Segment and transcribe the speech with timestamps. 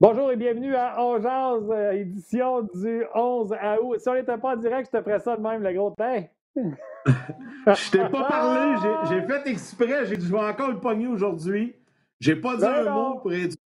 [0.00, 3.52] Bonjour et bienvenue à On Jazz, euh, édition du 11
[3.82, 3.98] août.
[3.98, 6.22] Si on n'était pas en direct, je te ferais ça de même, le gros teint.
[6.54, 8.76] je t'ai pas parlé,
[9.08, 11.74] j'ai fait exprès, j'ai dit je vais encore le pogner aujourd'hui.
[12.20, 13.56] J'ai pas dit un mot pour être.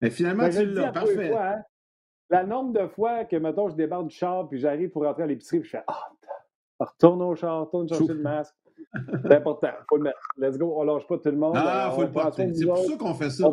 [0.00, 1.30] Mais finalement, ben, tu l'as, parfait.
[1.30, 1.62] Fois, hein.
[2.30, 5.26] La nombre de fois que, mettons, je débarque du char puis j'arrive pour rentrer à
[5.26, 6.08] l'épicerie puis je fais Ah,
[6.78, 8.54] retourne au char, retourne chercher le masque.
[8.94, 10.20] C'est important, faut le mettre.
[10.36, 11.54] Let's go, on lâche pas tout le monde.
[11.56, 12.54] Ah, il faut le porter.
[12.54, 13.50] C'est pour ça qu'on fait ça.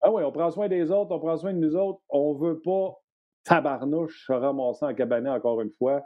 [0.00, 2.00] Ah oui, on prend soin des autres, on prend soin de nous autres.
[2.08, 2.98] On ne veut pas
[3.44, 6.02] tabarnouche se ramasser en cabanet encore une fois.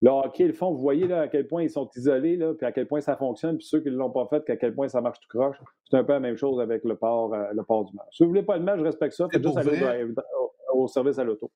[0.00, 2.64] Le hockey, le fond, vous voyez là, à quel point ils sont isolés, là, puis
[2.64, 4.86] à quel point ça fonctionne, puis ceux qui ne l'ont pas fait, à quel point
[4.88, 5.56] ça marche tout croche.
[5.90, 8.06] C'est un peu la même chose avec le port, euh, le port du match.
[8.12, 9.26] Si vous ne voulez pas de match, je respecte ça.
[9.28, 10.06] Faites juste aller
[10.72, 11.50] au, service à l'auto.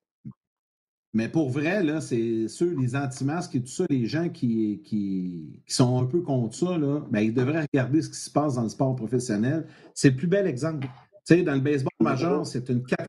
[1.15, 5.62] Mais pour vrai, là, c'est ceux, les anti-masques et tout ça, les gens qui, qui,
[5.69, 8.62] sont un peu contre ça, là, ben, ils devraient regarder ce qui se passe dans
[8.62, 9.67] le sport professionnel.
[9.95, 10.89] C'est le plus bel exemple.
[11.27, 13.09] Tu sais, dans le baseball majeur, c'est une catastrophe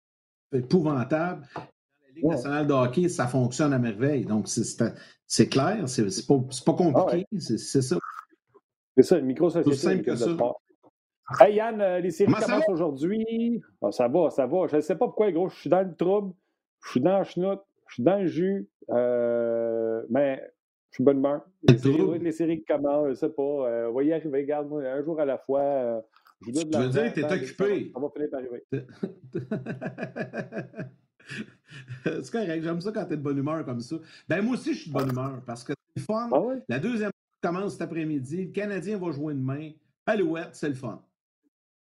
[0.53, 1.47] épouvantable.
[1.55, 4.25] Dans la Ligue nationale de hockey, ça fonctionne à merveille.
[4.25, 7.97] Donc, c'est clair, c'est pas, pas compliqué, ah c'est ça.
[8.95, 9.75] C'est ça, une micro-société.
[9.75, 10.29] simple que ça.
[11.39, 13.61] Hey Yann, euh, les séries commencent aujourd'hui.
[13.81, 14.67] Ah, ça va, ça va.
[14.67, 16.33] Je ne sais pas pourquoi, gros, je suis dans le trouble,
[16.83, 20.43] je suis dans le chenoute, je suis dans le jus, euh, mais
[20.91, 21.41] je suis bonne humeur.
[21.67, 23.41] Les, séries, les séries qui commencent, je ne sais pas.
[23.41, 25.61] Euh, on va y arriver, regarde-moi, un jour à la fois.
[25.61, 26.01] Euh,
[26.45, 27.91] je veux dire que tu es occupé.
[27.93, 28.63] Ça va finir par arriver.
[32.21, 33.95] c'est correct, j'aime ça quand tu es de bonne humeur comme ça.
[34.27, 36.29] Ben moi aussi, je suis de bonne humeur parce que c'est le fun.
[36.33, 38.45] Ah la deuxième commence cet après-midi.
[38.45, 39.71] Le Canadien va jouer demain.
[40.05, 41.01] Alouette, c'est le fun.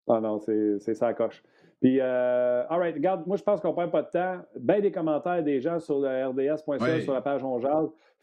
[0.08, 1.44] Ah non, c'est ça coche.
[1.82, 4.46] Puis, euh, all right, regarde, moi, je pense qu'on ne perd pas de temps.
[4.60, 7.60] Ben des commentaires des gens sur le rds.ca, sur la page On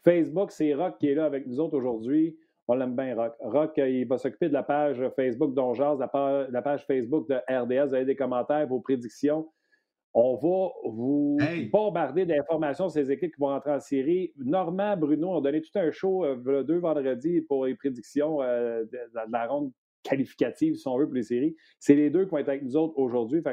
[0.03, 2.37] Facebook, c'est Rock qui est là avec nous autres aujourd'hui.
[2.67, 3.35] On l'aime bien, Rock.
[3.39, 7.35] Rock, euh, il va s'occuper de la page Facebook d'Ongeaz, la, la page Facebook de
[7.35, 7.89] RDS.
[7.89, 9.47] Vous avez des commentaires, vos prédictions.
[10.13, 11.37] On va vous
[11.71, 14.33] bombarder d'informations sur ces équipes qui vont entrer en série.
[14.37, 18.99] Normand, Bruno ont donné tout un show euh, deux vendredis pour les prédictions euh, de,
[19.29, 19.71] la ronde
[20.03, 21.55] qualificative, si on veut, pour les séries.
[21.79, 23.43] C'est les deux qui vont être avec nous autres aujourd'hui.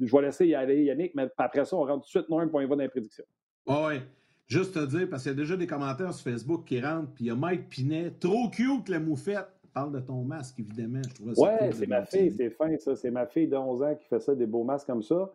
[0.00, 2.66] je vais laisser y aller Yannick, mais après ça, on rentre tout de suite y
[2.66, 3.24] va dans les prédictions.
[3.66, 4.00] oui.
[4.54, 7.24] Juste te dire, parce qu'il y a déjà des commentaires sur Facebook qui rentrent, puis
[7.24, 9.48] il y a Mike Pinet, trop cute la moufette.
[9.72, 11.00] Parle de ton masque, évidemment.
[11.08, 12.94] Je trouvais ça ouais, c'est ma fille, c'est fin, ça.
[12.94, 15.32] C'est ma fille de 11 ans qui fait ça, des beaux masques comme ça.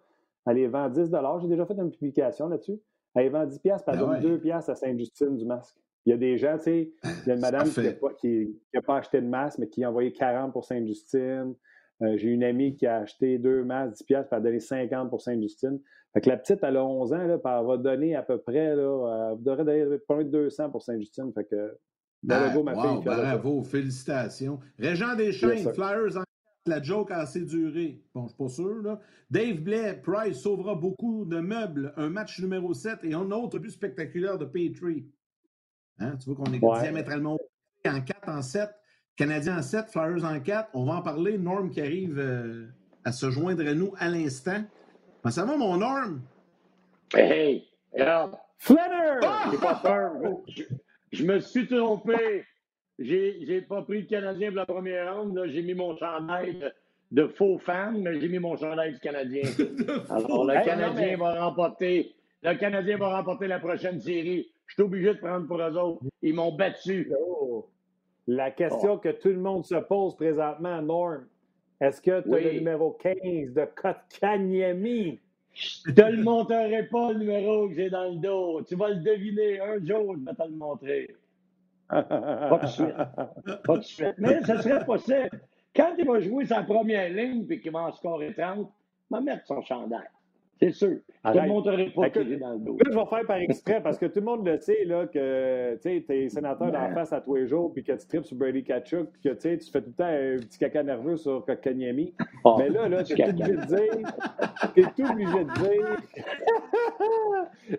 [0.47, 2.79] Elle les vend 10 J'ai déjà fait une publication là-dessus.
[3.13, 5.75] Elle les vend 10 puis elle ben donne 2 à Sainte-Justine du masque.
[6.06, 8.96] Il y a des gens, tu sais, il y a une madame qui n'a pas,
[8.96, 11.53] acheté de masque, mais qui a envoyé 40 pour Sainte-Justine.
[12.02, 14.60] Euh, j'ai une amie qui a acheté deux masques, 10 pièces, puis elle a donné
[14.60, 15.80] 50 pour Sainte-Justine.
[16.14, 18.38] Fait que la petite, elle a 11 ans, là, puis elle va donner à peu
[18.40, 21.32] près, là, elle devrait donner pas de 200 pour Sainte-Justine.
[21.34, 21.78] Fait que,
[22.24, 23.04] bravo, ma fille.
[23.04, 24.59] Bravo, félicitations.
[24.78, 26.24] Régent Deschênes, Flyers en
[26.70, 28.02] la joke a assez duré.
[28.14, 29.00] Bon, je suis pas sûr, là.
[29.30, 31.94] Dave Blais, Price sauvera beaucoup de meubles.
[31.98, 35.08] Un match numéro 7 et un autre but spectaculaire de Petrie.
[36.00, 36.16] Hein?
[36.18, 37.38] Tu vois qu'on est diamétralement
[37.86, 38.70] en 4, en 7.
[39.19, 40.69] Canadiens en 7, Flyers en 4.
[40.74, 41.38] On va en parler.
[41.38, 42.68] Norm qui arrive euh,
[43.03, 44.63] à se joindre à nous à l'instant.
[45.22, 46.22] Comment ça va, mon Norm?
[47.13, 48.38] Hey, regarde.
[48.59, 49.19] Flanner!
[49.24, 49.52] Ah!
[49.62, 50.13] pas peur.
[51.12, 52.46] Je, me suis trompé.
[52.97, 55.38] J'ai pas pris le Canadien pour la première ronde.
[55.47, 56.72] J'ai mis mon chandail
[57.12, 59.44] de, faux fan, mais j'ai mis mon chandail du Canadien.
[60.09, 62.16] Alors, le Canadien va remporter.
[62.41, 64.50] Le Canadien va remporter la prochaine série.
[64.66, 66.03] Je suis obligé de prendre pour eux autres.
[66.22, 67.12] Ils m'ont battu.
[67.19, 67.68] Oh.
[68.31, 71.25] La question que tout le monde se pose présentement, Norm,
[71.81, 75.20] est-ce que tu as le numéro 15 de Kotkaniemi?
[75.52, 78.61] Je te le montrerai pas, le numéro que j'ai dans le dos.
[78.61, 81.16] Tu vas le deviner un jour, je vais te le montrer.
[81.90, 82.96] Pas de suite.
[83.64, 84.14] Pas de suite.
[84.20, 85.32] Mais ce serait possible.
[85.75, 89.22] Quand il va jouer sa première ligne et qu'il va en scorer 30, il va
[89.22, 90.08] mettre son chandail.
[90.59, 90.97] C'est sûr.
[91.23, 92.78] Je ne te montrerai pas que, dans le dos.
[92.85, 96.03] je vais faire par exprès parce que tout le monde le sait là, que tu
[96.14, 99.09] es sénateur d'en face à tous les jours puis que tu tripes sur Brady Kachuk
[99.11, 102.14] puis que tu fais tout le temps un petit caca nerveux sur Kanyemi.
[102.44, 104.14] Oh, Mais là, là tu es tout obligé de dire.
[104.73, 105.97] Tu es tout obligé de dire.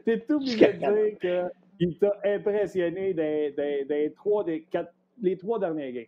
[0.04, 0.78] tu es tout obligé de
[1.18, 6.04] dire qu'il t'a impressionné des, trois, des quatre, les trois derniers games.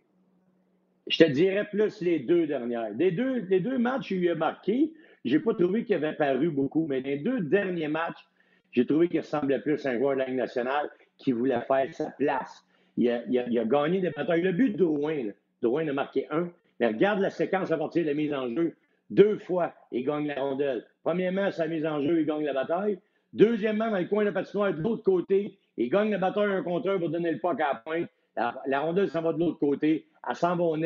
[1.07, 2.89] Je te dirais plus les deux dernières.
[2.97, 4.91] Les deux, les deux matchs il a marqué,
[5.23, 8.27] j'ai pas trouvé qu'il avait paru beaucoup, mais les deux derniers matchs,
[8.71, 11.93] j'ai trouvé qu'il ressemblait plus à un joueur de la Ligue nationale qui voulait faire
[11.93, 12.65] sa place.
[12.97, 14.41] Il a, gagné des batailles.
[14.41, 15.29] Le but de Drouin,
[15.61, 16.49] Drouin a marqué un,
[16.79, 18.75] mais regarde la séquence à partir de la mise en jeu.
[19.09, 20.85] Deux fois, il gagne la rondelle.
[21.03, 22.99] Premièrement, sa mise en jeu, il gagne la bataille.
[23.31, 26.63] Deuxièmement, dans le coin de la patinoire, de l'autre côté, il gagne la bataille un
[26.63, 28.09] contre un pour donner le puck à la pointe.
[28.35, 30.07] La, rondelle s'en va de l'autre côté.
[30.27, 30.77] Elle s'en va au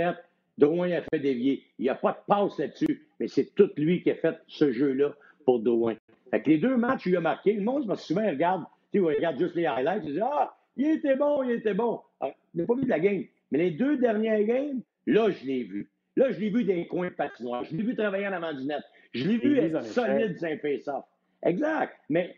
[0.57, 1.63] Drouin a fait dévier.
[1.77, 4.71] Il n'y a pas de passe là-dessus, mais c'est tout lui qui a fait ce
[4.71, 5.13] jeu-là
[5.45, 5.95] pour Drouin.
[6.31, 7.53] Fait que les deux matchs, il a marqué.
[7.53, 10.13] Le monde, parce que souvent, il regarde, tu sais, il regarde juste les highlights, il
[10.13, 12.01] dit Ah, il était bon, il était bon.
[12.19, 13.23] Alors, ah, il n'a pas vu de la game.
[13.51, 15.89] Mais les deux dernières games, là, je l'ai vu.
[16.15, 17.63] Là, je l'ai vu dans les coins de patinoire.
[17.63, 18.81] Je l'ai vu travailler en avant du net.
[19.13, 21.05] Je l'ai vu être solide saint face-off.
[21.43, 21.95] Exact.
[22.09, 22.35] Mais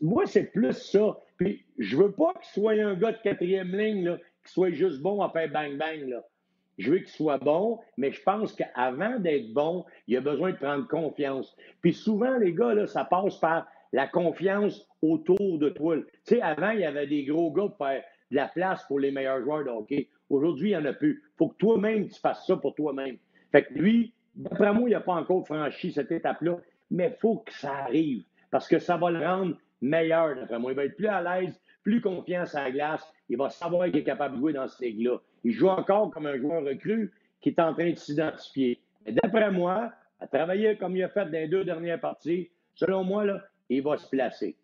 [0.00, 1.18] moi, c'est plus ça.
[1.36, 5.00] Puis, je veux pas qu'il soit un gars de quatrième ligne, là, qu'il soit juste
[5.00, 6.08] bon à faire bang-bang.
[6.08, 6.24] Là.
[6.78, 10.56] Je veux qu'il soit bon, mais je pense qu'avant d'être bon, il a besoin de
[10.56, 11.56] prendre confiance.
[11.80, 15.96] Puis souvent, les gars, ça passe par la confiance autour de toi.
[15.96, 18.98] Tu sais, avant, il y avait des gros gars pour faire de la place pour
[18.98, 20.08] les meilleurs joueurs de hockey.
[20.30, 21.22] Aujourd'hui, il n'y en a plus.
[21.22, 23.18] Il faut que toi-même, tu fasses ça pour toi-même.
[23.50, 26.56] Fait que lui, d'après moi, il n'a pas encore franchi cette étape-là,
[26.90, 30.72] mais il faut que ça arrive parce que ça va le rendre meilleur, d'après moi.
[30.72, 33.12] Il va être plus à l'aise, plus confiant à la glace.
[33.28, 35.18] Il va savoir qu'il est capable de jouer dans ce ligue-là.
[35.44, 38.80] Il joue encore comme un joueur recru qui est en train de s'identifier.
[39.04, 43.04] Mais d'après moi, à travailler comme il a fait dans les deux dernières parties, selon
[43.04, 44.56] moi, là, il va se placer.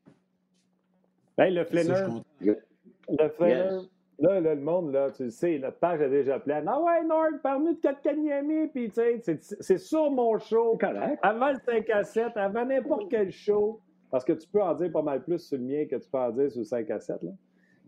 [1.37, 2.23] Hey, le flaneur.
[2.41, 3.85] Le flaneur.
[4.21, 6.65] Là, le monde, là, tu le sais, notre page est déjà pleine.
[6.67, 10.77] Ah ouais, Nord, parle-nous de Kotkaniemi, puis tu sais, c'est sur mon show.
[10.77, 11.21] Correct.
[11.23, 13.81] Avant le 5 à 7, avant n'importe quel show.
[14.11, 16.19] Parce que tu peux en dire pas mal plus sur le mien que tu peux
[16.19, 17.23] en dire sur le 5 à 7.
[17.23, 17.31] Là.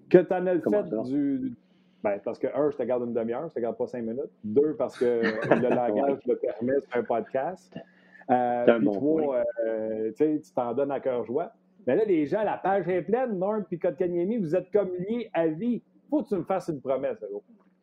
[0.08, 1.56] Que tu en as le fait du.
[2.02, 4.30] Ben, parce que, un, je te garde une demi-heure, je te garde pas cinq minutes.
[4.42, 5.04] Deux, parce que
[5.62, 7.76] le langage le permet sur un podcast.
[8.30, 11.52] Euh, puis trois, euh, tu t'en donnes à cœur joie.
[11.86, 13.38] Mais là, les gens, la page est pleine.
[13.38, 15.82] Norm puis Kotkaniemi, vous êtes comme liés à vie.
[16.08, 17.18] faut que tu me fasses une promesse.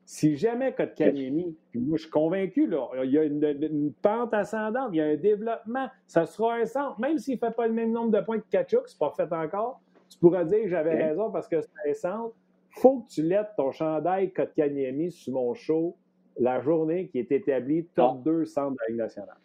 [0.06, 4.90] Si jamais Kotkaniemi, puis moi, je suis convaincu, là, il y a une, pente ascendante,
[4.94, 7.00] il y a un développement, ça sera un centre.
[7.00, 9.32] Même s'il ne fait pas le même nombre de points que Kachuk, c'est pas fait
[9.34, 12.36] encore, tu pourras dire j'avais raison parce que c'est un centre
[12.78, 15.98] faut que tu lettres ton chandail Kotkaniemi sur mon show
[16.40, 18.46] la journée qui est établie top 2 ah.
[18.46, 19.38] centre de la Ligue nationale.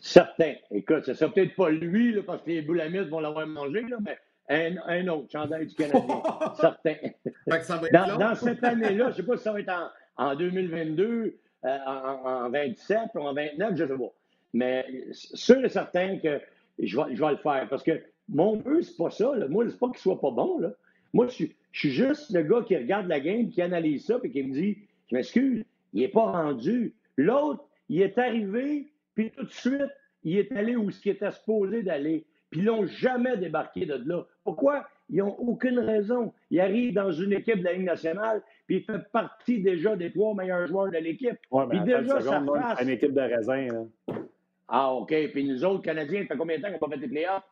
[0.00, 0.54] Certain.
[0.70, 3.96] Écoute, ce sera peut-être pas lui, là, parce que les boulamites vont l'avoir mangé, là,
[4.00, 4.18] mais
[4.48, 6.22] un, un, autre chandail du Canadien.
[6.60, 6.94] Certain.
[7.92, 12.48] dans, cette année-là, je ne sais pas si ça va être en, 2022, euh, en,
[12.50, 14.12] 27 ou en 29, je ne sais pas.
[14.52, 16.40] Mais sûr et certain que
[16.78, 17.66] je vais, je vais le faire.
[17.68, 19.34] Parce que mon but, c'est pas ça.
[19.34, 19.48] Là.
[19.48, 20.58] Moi, c'est pas qu'il soit pas bon.
[20.58, 20.70] Là.
[21.12, 24.18] Moi, je suis, je suis juste le gars qui regarde la game, qui analyse ça,
[24.18, 24.78] puis qui me dit
[25.10, 25.62] Je m'excuse,
[25.92, 26.94] il n'est pas rendu.
[27.18, 29.92] L'autre, il est arrivé, puis tout de suite,
[30.24, 32.24] il est allé où ce qui était supposé d'aller.
[32.48, 34.24] Puis ils n'ont jamais débarqué de là.
[34.42, 34.88] Pourquoi?
[35.10, 36.32] Ils n'ont aucune raison.
[36.50, 40.10] Il arrive dans une équipe de la Ligue nationale, puis il fait partie déjà des
[40.10, 41.36] trois meilleurs joueurs de l'équipe.
[41.50, 42.80] Ouais, puis déjà, ça passe.
[42.80, 43.86] une équipe de raisin.
[44.66, 45.14] Ah, OK.
[45.30, 47.44] Puis nous autres, Canadiens, ça fait combien de temps qu'on n'a pas fait les playoffs?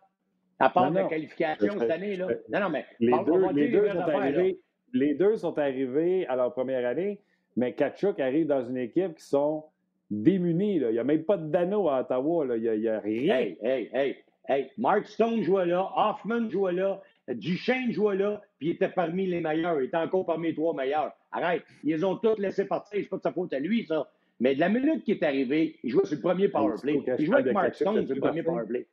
[0.58, 2.28] À part la qualification cette année, là.
[2.48, 4.60] Non, non, mais les deux, les deux sont arrivés,
[4.92, 7.20] les deux sont arrivés à leur première année,
[7.56, 9.64] mais Kachuk arrive dans une équipe qui sont
[10.10, 10.78] démunis.
[10.78, 10.90] Là.
[10.90, 12.44] Il n'y a même pas de Dano à Ottawa.
[12.46, 12.56] Là.
[12.56, 13.36] Il n'y a, rien.
[13.36, 14.16] Hey, hey, hey,
[14.48, 14.70] hey.
[14.78, 19.40] Mark Stone jouait là, Hoffman jouait là, Duchesne jouait là, puis il était parmi les
[19.40, 19.80] meilleurs.
[19.80, 21.12] Il était encore parmi les trois meilleurs.
[21.32, 21.62] Arrête.
[21.82, 23.00] Ils ont tous laissé partir.
[23.02, 24.08] C'est pas de sa faute à lui, ça.
[24.40, 27.00] Mais de la minute qui est arrivé, il jouait sur le premier powerplay.
[27.18, 28.86] Il jouait avec Mark Stone sur le premier powerplay.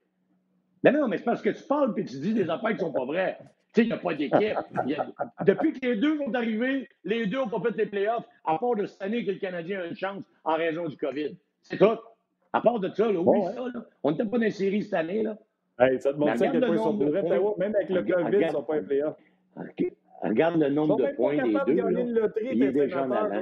[0.84, 2.80] Mais non, mais c'est parce que tu parles et tu dis des affaires qui ne
[2.80, 3.38] sont pas vraies.
[3.74, 4.58] Tu sais, il n'y a pas d'équipe.
[5.46, 8.76] Depuis que les deux sont arrivés, les deux n'ont pas fait les playoffs, à part
[8.76, 11.38] de cette année que le Canadien a une chance en raison du COVID.
[11.62, 11.98] C'est tout.
[12.54, 13.86] À part de ça, là, oui, ça, là.
[14.04, 15.24] on n'était pas dans les séries cette année.
[15.24, 15.38] Là.
[15.80, 17.22] Hey, ça te montre ça quel point ils sont bourrés.
[17.22, 19.18] Même avec le COVID, ils ne sont pas les playoffs.
[20.22, 21.82] Regarde le nombre de points des deux.
[21.82, 22.02] Là.
[22.02, 23.42] Une loterie, il est déjà en avant.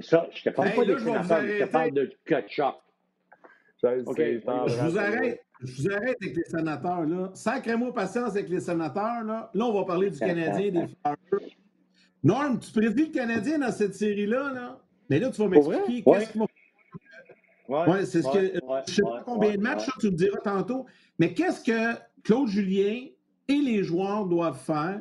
[0.00, 2.74] Ça, je te parle pas des sénateurs, je te parle de Kutchuk.
[3.82, 5.40] Je vous arrête.
[5.62, 7.04] Je vous arrête avec les sénateurs.
[7.04, 7.30] Là.
[7.34, 9.24] Sacrez-moi patience avec les sénateurs.
[9.24, 11.56] Là, là on va parler du Canadien, des Flyers.
[12.22, 14.52] Norm, tu prédis le Canadien dans cette série-là?
[14.52, 14.80] Là?
[15.08, 16.46] Mais là, tu vas m'expliquer qu'est-ce qu'il va
[17.88, 18.38] ouais, c'est ce que.
[18.40, 20.86] je ne sais pas combien de matchs, tu me diras tantôt.
[21.18, 23.06] Mais qu'est-ce que Claude Julien
[23.48, 25.00] et les joueurs doivent faire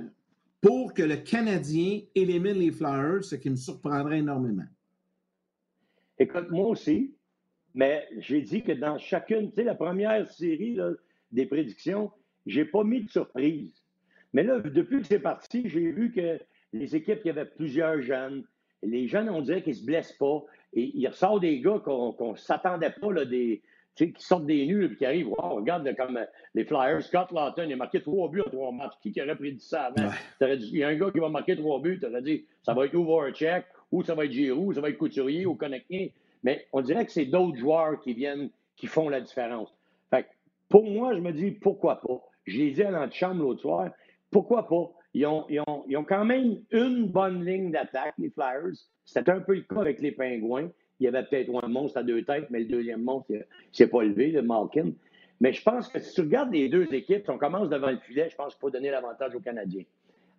[0.62, 4.68] pour que le Canadien élimine les Flyers, ce qui me surprendrait énormément?
[6.18, 7.16] Écoute, moi aussi,
[7.76, 10.78] mais j'ai dit que dans chacune, tu sais, la première série
[11.32, 12.12] des prédictions,
[12.46, 13.84] j'ai pas mis de surprise.
[14.34, 16.40] Mais là, depuis que c'est parti, j'ai vu que
[16.74, 18.44] les équipes, il y avait plusieurs jeunes.
[18.84, 20.44] Les jeunes, on dirait qu'ils se blessent pas.
[20.74, 23.62] Et il ressort des gars qu'on ne s'attendait pas, là, des,
[23.96, 25.30] qui sortent des nuls et qui arrivent.
[25.30, 26.20] Wow, regarde comme
[26.54, 27.04] les Flyers.
[27.04, 28.94] Scott Lawton, il a marqué trois buts en trois matchs.
[29.02, 30.12] Qui, aurait prédit ça avant?
[30.42, 32.86] Il y a un gars qui va marquer trois buts, tu aurais dit ça va
[32.86, 36.14] être Voracek, ou ça va être Giroux, ou ça va être Couturier, ou Connecté.
[36.44, 39.74] Mais on dirait que c'est d'autres joueurs qui viennent, qui font la différence.
[40.10, 40.28] Fait
[40.70, 42.22] pour moi, je me dis pourquoi pas?
[42.46, 43.90] Je l'ai dit à l'antichambre l'autre soir,
[44.32, 44.92] pourquoi pas?
[45.14, 48.76] Ils ont, ils, ont, ils ont, quand même une bonne ligne d'attaque, les Flyers.
[49.06, 50.70] C'était un peu le cas avec les Pingouins.
[51.00, 53.44] Il y avait peut-être un monstre à deux têtes, mais le deuxième monstre, il ne
[53.72, 54.92] s'est pas levé, le Malkin.
[55.40, 57.98] Mais je pense que si tu regardes les deux équipes, si on commence devant le
[57.98, 59.86] filet, je pense qu'il faut donner l'avantage aux Canadiens.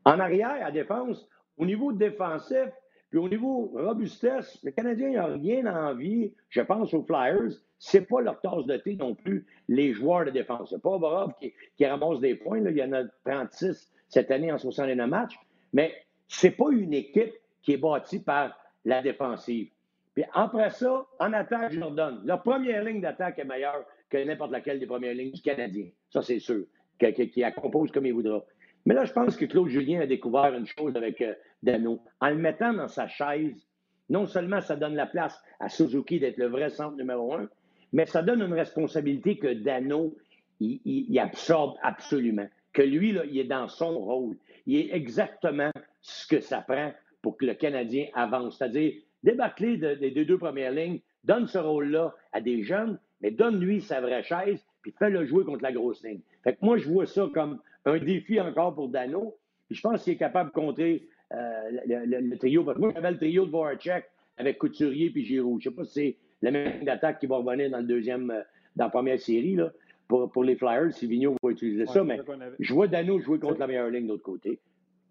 [0.05, 1.27] En arrière, à défense,
[1.57, 2.69] au niveau défensif,
[3.11, 7.59] puis au niveau robustesse, les Canadiens n'ont rien envie, je pense aux Flyers.
[7.79, 10.71] C'est pas leur tasse de thé non plus, les joueurs de défense.
[10.71, 12.61] C'est pas Borov qui, qui, ramasse des points.
[12.61, 15.39] Il y en a 36 cette année en 69 matchs.
[15.73, 15.95] Mais
[16.29, 19.71] c'est pas une équipe qui est bâtie par la défensive.
[20.15, 22.21] Puis après ça, en attaque, je leur donne.
[22.25, 25.87] Leur première ligne d'attaque est meilleure que n'importe laquelle des premières lignes du Canadien.
[26.11, 26.65] Ça, c'est sûr.
[26.99, 28.45] Qui, la compose comme il voudra.
[28.87, 32.01] Mais là, je pense que Claude Julien a découvert une chose avec euh, Dano.
[32.21, 33.67] En le mettant dans sa chaise,
[34.09, 37.49] non seulement ça donne la place à Suzuki d'être le vrai centre numéro un,
[37.93, 40.17] mais ça donne une responsabilité que Dano,
[40.61, 42.49] il, absorbe absolument.
[42.73, 44.37] Que lui, là, il est dans son rôle.
[44.67, 45.71] Il est exactement
[46.01, 48.59] ce que ça prend pour que le Canadien avance.
[48.59, 54.01] C'est-à-dire, débattre des deux premières lignes, donne ce rôle-là à des jeunes, mais donne-lui sa
[54.01, 56.21] vraie chaise, puis fais-le jouer contre la grosse ligne.
[56.43, 59.37] Fait que moi, je vois ça comme un défi encore pour Dano.
[59.67, 62.65] Puis je pense qu'il est capable de compter euh, le, trio.
[62.65, 64.05] Parce que moi, j'avais le trio de Voracek
[64.37, 65.61] avec Couturier puis Giroud.
[65.63, 68.31] Je ne sais pas si c'est la même d'attaque qui va revenir dans le deuxième,
[68.31, 68.43] euh,
[68.77, 69.55] dans la première série.
[69.55, 69.73] Là,
[70.09, 72.19] pour, pour les Flyers, si Vigneault va utiliser ça, mais
[72.59, 74.59] je vois Dano jouer contre la meilleure ligne de l'autre côté.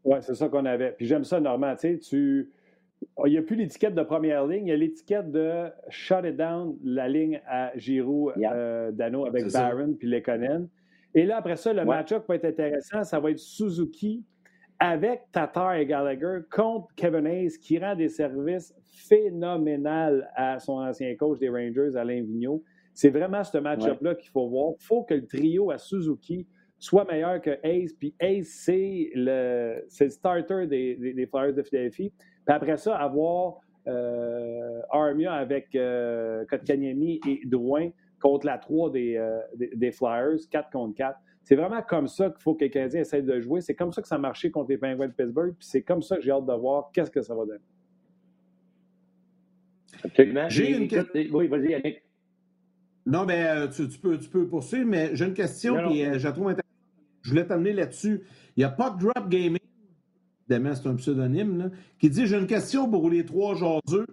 [0.03, 0.91] Oui, c'est ça qu'on avait.
[0.91, 1.75] Puis j'aime ça, Normand.
[1.75, 2.51] Tu sais, tu
[3.25, 6.35] il n'y a plus l'étiquette de première ligne, il y a l'étiquette de shut it
[6.35, 10.67] down, la ligne à Giroud, euh, Dano avec Barron puis Lekonen.
[11.15, 13.03] Et là, après ça, le match-up va être intéressant.
[13.03, 14.23] Ça va être Suzuki
[14.79, 18.73] avec Tatar et Gallagher contre Kevin Hayes qui rend des services
[19.07, 22.63] phénoménaux à son ancien coach des Rangers, Alain Vigneault.
[22.93, 24.73] C'est vraiment ce match-up-là qu'il faut voir.
[24.79, 26.47] Il faut que le trio à Suzuki
[26.77, 27.93] soit meilleur que Hayes.
[27.97, 32.11] Puis Hayes, c'est le, le starter des, des Flyers de Philadelphie.
[32.45, 39.41] Puis après ça, avoir euh, Armia avec euh, Kotkaniemi et Drouin contre la 3 euh,
[39.55, 41.19] des, des, Flyers, 4 contre 4.
[41.43, 43.61] C'est vraiment comme ça qu'il faut que les Canadiens essayent de jouer.
[43.61, 45.55] C'est comme ça que ça a marché contre les Penguins de Pittsburgh.
[45.57, 47.59] Puis c'est comme ça que j'ai hâte de voir qu'est-ce que ça va donner.
[50.03, 50.49] Absolument.
[50.49, 51.21] J'ai une question.
[51.31, 52.03] Oui, vas-y, Yannick.
[53.05, 56.31] Non, mais euh, tu, peux, tu peux poursuivre, mais j'ai une question, qui je la
[56.31, 56.65] trouve intéressante.
[57.21, 58.21] Je voulais t'amener là-dessus.
[58.55, 59.59] Il y a Puck Drop Gaming
[60.49, 64.07] évidemment, c'est un pseudonyme, qui dit J'ai une question pour les trois jaseux.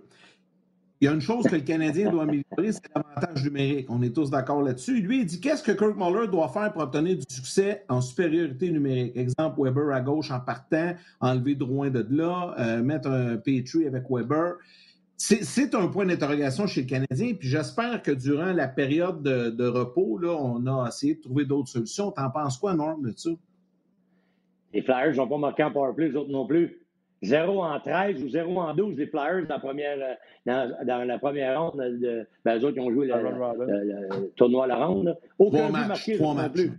[1.00, 3.86] Il y a une chose que le Canadien doit améliorer, c'est l'avantage numérique.
[3.90, 5.02] On est tous d'accord là-dessus.
[5.02, 8.70] Lui, il dit Qu'est-ce que Kirk Muller doit faire pour obtenir du succès en supériorité
[8.70, 9.14] numérique?
[9.14, 14.04] Exemple, Weber à gauche en partant, enlever Drouin de là, euh, mettre un Petrie avec
[14.08, 14.54] Weber.
[15.18, 17.34] C'est un point d'interrogation chez le Canadien.
[17.34, 21.68] Puis j'espère que durant la période de, repos, là, on a essayé de trouver d'autres
[21.68, 22.10] solutions.
[22.10, 23.30] T'en penses quoi, Norm, de ça?
[24.72, 26.85] Les Flyers n'ont pas marqué en powerplay, les autres non plus.
[27.22, 31.18] 0 en 13 ou 0 en 12, les Flyers, dans la première, euh, dans, la
[31.18, 35.16] première ronde, de, ben, eux autres, qui ont joué le, tournoi à la ronde.
[35.38, 36.72] Aucun but marqué, non plus.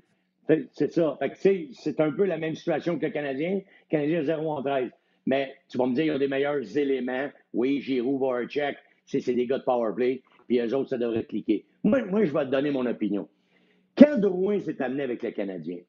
[0.72, 1.18] C'est ça.
[1.74, 3.56] C'est un peu la même situation que le Canadien.
[3.56, 4.92] Le Canadien 0 en 13.
[5.26, 7.28] Mais tu vas me dire, ils ont des meilleurs éléments.
[7.54, 10.22] Oui, Giroud, Voracek, c'est des gars de powerplay.
[10.48, 11.66] Puis eux autres, ça devrait cliquer.
[11.84, 13.28] Moi, moi, je vais te donner mon opinion.
[13.98, 15.80] Quand Drouin s'est amené avec le Canadien,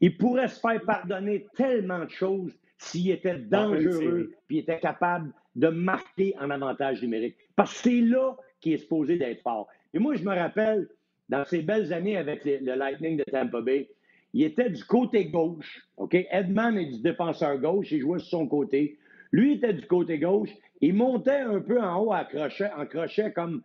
[0.00, 5.68] il pourrait se faire pardonner tellement de choses s'il était dangereux puis était capable de
[5.68, 7.36] marquer en avantage numérique.
[7.54, 9.68] Parce que c'est là qu'il est supposé d'être fort.
[9.94, 10.88] Et moi, je me rappelle,
[11.28, 13.88] dans ces belles années avec le Lightning de Tampa Bay,
[14.34, 15.86] il était du côté gauche.
[15.96, 16.14] OK?
[16.30, 18.98] Edman est du défenseur gauche, il jouait sur son côté.
[19.30, 20.50] Lui était du côté gauche.
[20.80, 23.62] Il montait un peu en haut à crochet, en crochet comme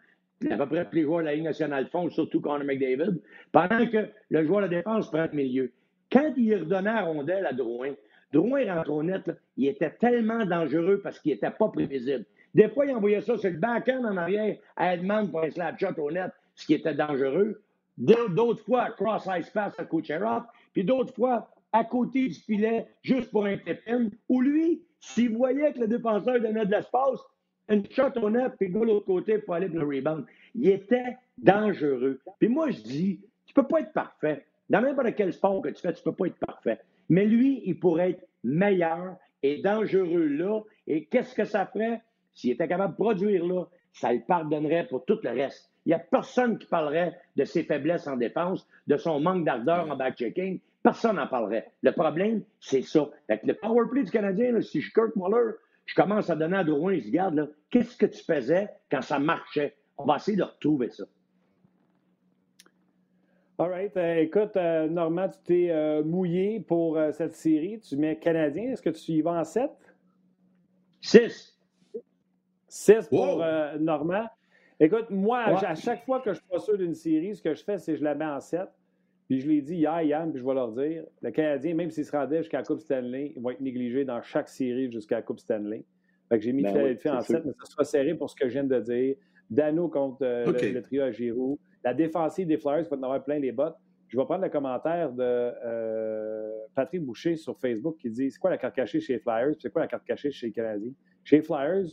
[0.47, 3.19] à peu près tous les joueurs de la Ligue nationale font, surtout Conor McDavid,
[3.51, 5.71] pendant que le joueur de défense prend le milieu.
[6.11, 7.93] Quand il redonnait la rondelle à Drouin,
[8.33, 12.25] Drouin net, il était tellement dangereux parce qu'il n'était pas prévisible.
[12.53, 15.79] Des fois, il envoyait ça sur le backhand en arrière à Edmond pour un slap
[15.79, 17.61] shot au net, ce qui était dangereux.
[17.97, 20.43] D'autres fois, cross-ice pass à Kucherov,
[20.73, 25.73] puis d'autres fois, à côté du filet, juste pour un tépin, où lui, s'il voyait
[25.73, 27.19] que le défenseur donnait de l'espace,
[27.69, 30.25] une shot au net, puis de l'autre côté pour aller pour le rebound.
[30.55, 32.19] Il était dangereux.
[32.39, 34.45] Puis moi, je dis, tu peux pas être parfait.
[34.69, 36.79] Dans n'importe quel sport que tu fais, tu ne peux pas être parfait.
[37.09, 40.61] Mais lui, il pourrait être meilleur et dangereux là.
[40.87, 42.01] Et qu'est-ce que ça ferait?
[42.33, 45.71] S'il était capable de produire là, ça le pardonnerait pour tout le reste.
[45.85, 49.89] Il n'y a personne qui parlerait de ses faiblesses en défense, de son manque d'ardeur
[49.89, 50.59] en back-checking.
[50.83, 51.71] Personne n'en parlerait.
[51.81, 53.09] Le problème, c'est ça.
[53.27, 55.53] Avec le power play du Canadien, si je Kirk Muller,
[55.85, 59.17] je commence à donner à Drouin, il se garde, qu'est-ce que tu faisais quand ça
[59.17, 59.75] marchait?
[59.97, 61.05] On va essayer de retrouver ça.
[63.59, 63.97] All right.
[63.97, 67.79] Euh, écoute, euh, Normand, tu t'es euh, mouillé pour cette série.
[67.79, 68.71] Tu mets Canadien.
[68.71, 69.71] Est-ce que tu y vas en 7?
[71.01, 71.57] 6.
[72.67, 73.43] 6 pour
[73.79, 74.27] Normand.
[74.79, 77.63] Écoute, moi, à chaque fois que je suis pas sûr d'une série, ce que je
[77.63, 78.61] fais, c'est que je la mets en 7.
[79.27, 82.05] Puis je l'ai dit hier, Yann, puis je vais leur dire, le Canadien, même s'il
[82.05, 85.21] se rendait jusqu'à la Coupe Stanley, il va être négligé dans chaque série jusqu'à la
[85.23, 85.83] Coupe Stanley.
[86.29, 88.47] Fait que j'ai mis ben Philadelphie en 7, mais ça sera serré pour ce que
[88.47, 89.15] je viens de dire.
[89.49, 91.57] Dano contre euh, le, trio à Giroud.
[91.87, 93.77] La défensive des Flyers, va en avoir plein les bottes.
[94.09, 98.49] Je vais prendre le commentaire de euh, Patrick Boucher sur Facebook qui dit C'est quoi
[98.49, 100.91] la carte cachée chez les Flyers C'est quoi la carte cachée chez les Canadiens?
[101.23, 101.85] Chez les Flyers,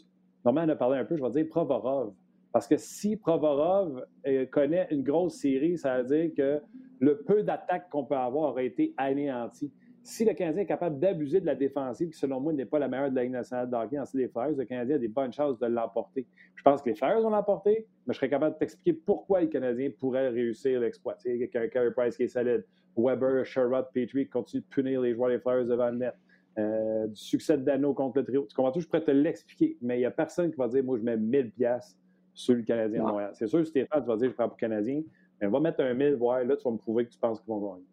[0.44, 2.12] normalement, on a parlé un peu, je vais dire Provorov.
[2.52, 6.60] Parce que si Provorov euh, connaît une grosse série, ça veut dire que
[6.98, 9.70] le peu d'attaques qu'on peut avoir aurait été anéanti.
[10.06, 12.88] Si le Canadien est capable d'abuser de la défensive, qui selon moi n'est pas la
[12.88, 15.32] meilleure de la Ligue nationale de hockey en les Flyers, le Canadien a des bonnes
[15.32, 16.26] chances de l'emporter.
[16.54, 19.48] Je pense que les Flyers vont l'emporter, mais je serais capable de t'expliquer pourquoi les
[19.48, 21.16] Canadiens pourraient réussir l'exploit.
[21.16, 22.66] Sais, un Carey Price qui est solide,
[22.98, 26.14] Weber, Sherrod, Petrie qui continuent de punir les joueurs des Flyers devant le net.
[26.58, 28.46] Euh, du succès de Dano contre le trio.
[28.48, 28.80] Tu comprends tout?
[28.80, 31.16] Je pourrais te l'expliquer, mais il n'y a personne qui va dire Moi, je mets
[31.16, 31.98] 1000 pièces
[32.34, 33.30] sur le Canadien de Montréal.
[33.32, 35.02] C'est sûr, Stéphane, tu vas dire Je prends pour le Canadien,
[35.40, 37.40] mais on va mettre un 1000, voir, là, tu vas me prouver que tu penses
[37.40, 37.86] qu'ils vont gagner.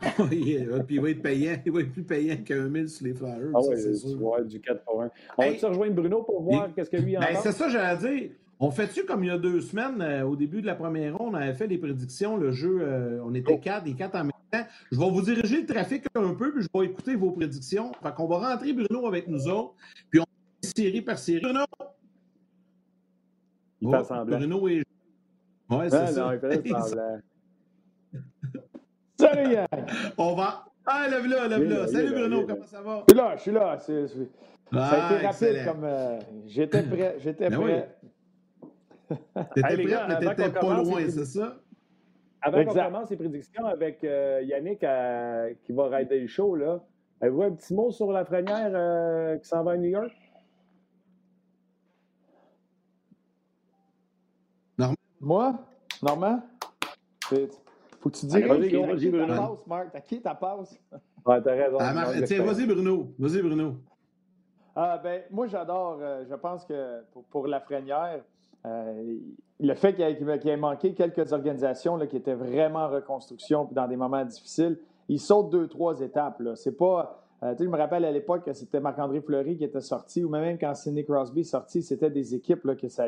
[0.18, 3.14] oui, puis il va être payant, il va être plus payant qu'un 1000 sur les
[3.14, 3.50] Flyers.
[3.54, 4.44] Ah oui, c'est sûr.
[4.44, 5.10] du 4 pour 1.
[5.36, 8.30] On va-tu rejoindre Bruno pour voir qu'est-ce que lui en ben, C'est ça, j'allais dire.
[8.60, 11.34] On fait-tu comme il y a deux semaines, euh, au début de la première ronde,
[11.34, 14.32] on avait fait des prédictions, le jeu, euh, on était quatre, des quatre en même
[14.50, 14.64] temps.
[14.90, 17.92] Je vais vous diriger le trafic un peu, puis je vais écouter vos prédictions.
[18.02, 19.74] Fait qu'on va rentrer Bruno avec nous autres,
[20.10, 21.40] puis on va série par série.
[21.40, 21.64] Bruno!
[23.80, 24.38] Il oh, semblant.
[24.38, 24.82] Bruno est...
[25.70, 26.20] Ouais, c'est ah, ça.
[26.24, 27.20] Non, il fait semblant.
[29.18, 29.66] Salut Yann!
[30.16, 30.64] On va.
[30.86, 31.86] Ah, lève-le, lève-le.
[31.88, 33.04] Salut Bruno, comment ça va?
[33.08, 34.28] Je suis là, je suis
[34.70, 34.90] là.
[34.90, 35.84] ça a été rapide comme.
[35.84, 37.16] Euh, j'étais prêt.
[37.18, 37.96] J'étais ben prêt.
[39.54, 41.56] T'étais prêt, gars, mais t'étais pas loin, c'est ça?
[42.40, 44.84] Avant qu'on commence les prédictions avec euh, Yannick
[45.64, 46.80] qui va rider le show, là,
[47.20, 50.12] avez-vous un petit mot sur la frenière euh, qui s'en va à New York?
[54.78, 54.96] Normand?
[55.20, 55.54] Moi?
[56.02, 56.42] Normand?
[58.00, 58.44] Faut que tu dises.
[58.46, 59.26] Vas-y, Bruno.
[59.26, 59.92] Ta passe, Marc?
[59.92, 60.80] T'as qui ta passe?
[61.26, 61.76] Ouais, t'as raison.
[61.80, 63.12] Ah, vas-y, Bruno.
[63.18, 63.76] Vas-y, Bruno.
[64.74, 65.98] Ah, ben, moi, j'adore.
[66.00, 68.20] Euh, je pense que pour, pour la Frénière,
[68.64, 69.16] euh,
[69.58, 73.88] le fait qu'il ait, ait, manqué quelques organisations là, qui étaient vraiment en reconstruction dans
[73.88, 76.40] des moments difficiles, il saute deux, trois étapes.
[76.54, 80.24] C'est pas euh, je me rappelle à l'époque que c'était Marc-André Fleury qui était sorti,
[80.24, 83.04] ou même quand Sidney Crosby est sorti, c'était des équipes là, que ça,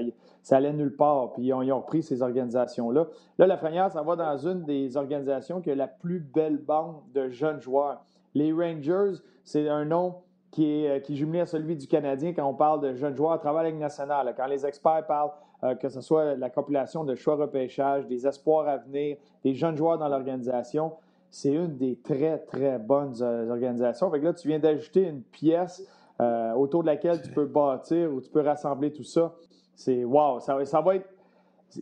[0.50, 1.32] allait nulle part.
[1.32, 3.08] Puis ils ont, repris ces organisations-là.
[3.38, 7.00] Là, la Frenière, ça va dans une des organisations qui a la plus belle bande
[7.12, 8.04] de jeunes joueurs.
[8.34, 10.16] Les Rangers, c'est un nom
[10.52, 13.32] qui est, euh, qui jumelé à celui du Canadien quand on parle de jeunes joueurs
[13.32, 14.32] à travers la.
[14.32, 15.30] Quand les experts parlent
[15.62, 19.76] euh, que ce soit la compilation de choix repêchage, des espoirs à venir, des jeunes
[19.76, 20.92] joueurs dans l'organisation,
[21.30, 24.10] c'est une des très, très bonnes euh, organisations.
[24.10, 25.86] Fait là, tu viens d'ajouter une pièce
[26.20, 29.32] euh, autour de laquelle tu peux bâtir ou tu peux rassembler tout ça.
[29.74, 31.08] C'est wow, ça, va être.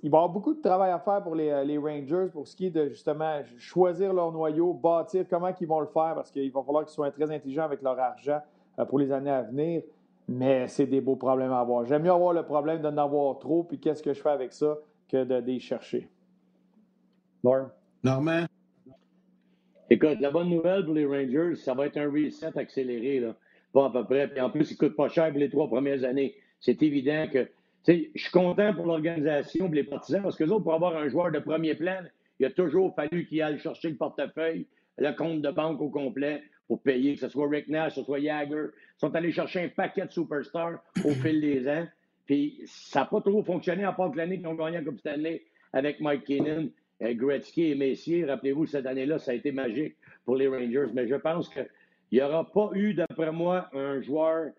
[0.02, 2.54] Il va y avoir beaucoup de travail à faire pour les, euh, Rangers pour ce
[2.54, 6.52] qui est de justement choisir leur noyau, bâtir comment ils vont le faire parce qu'il
[6.52, 8.40] va falloir qu'ils soient très intelligents avec leur argent
[8.88, 9.82] pour les années à venir.
[10.28, 11.86] Mais c'est des beaux problèmes à avoir.
[11.86, 14.52] J'aime mieux avoir le problème de n'en avoir trop, puis qu'est-ce que je fais avec
[14.52, 14.76] ça,
[15.08, 16.06] que de, les chercher.
[18.04, 18.46] Normand?
[19.90, 23.34] Écoute, la bonne nouvelle pour les Rangers, ça va être un reset accéléré, là.
[23.72, 24.28] Pas à peu près.
[24.28, 26.34] Puis en plus, il ne coûte pas cher pour les trois premières années.
[26.60, 27.48] C'est évident que.
[27.86, 31.32] Je suis content pour l'organisation, pour les partisans, parce que autres, pour avoir un joueur
[31.32, 32.00] de premier plan,
[32.38, 34.66] il a toujours fallu qu'il aille chercher le portefeuille,
[34.98, 38.04] le compte de banque au complet pour payer, que ce soit Rick Nash, que ce
[38.04, 38.66] soit Jagger.
[38.74, 41.86] Ils sont allés chercher un paquet de superstars au fil des ans.
[42.26, 44.98] Puis ça n'a pas trop fonctionné à part que l'année qu'ils ont gagné la Coupe
[44.98, 46.66] Stanley avec Mike Keenan.
[47.02, 50.88] Euh, Gretzky et Messier, rappelez-vous, cette année-là, ça a été magique pour les Rangers.
[50.94, 51.68] Mais je pense qu'il
[52.12, 54.50] n'y aura pas eu, d'après moi, un joueur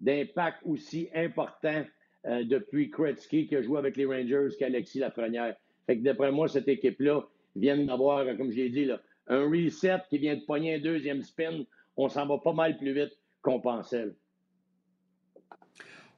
[0.00, 1.84] d'impact aussi important
[2.26, 5.56] euh, depuis Gretzky qui a joué avec les Rangers qu'Alexis Lafrenière.
[5.86, 7.22] Fait que d'après moi, cette équipe-là
[7.56, 11.22] vient d'avoir, comme je l'ai dit, là, un reset qui vient de pogner un deuxième
[11.22, 11.64] spin.
[11.96, 14.08] On s'en va pas mal plus vite qu'on pensait.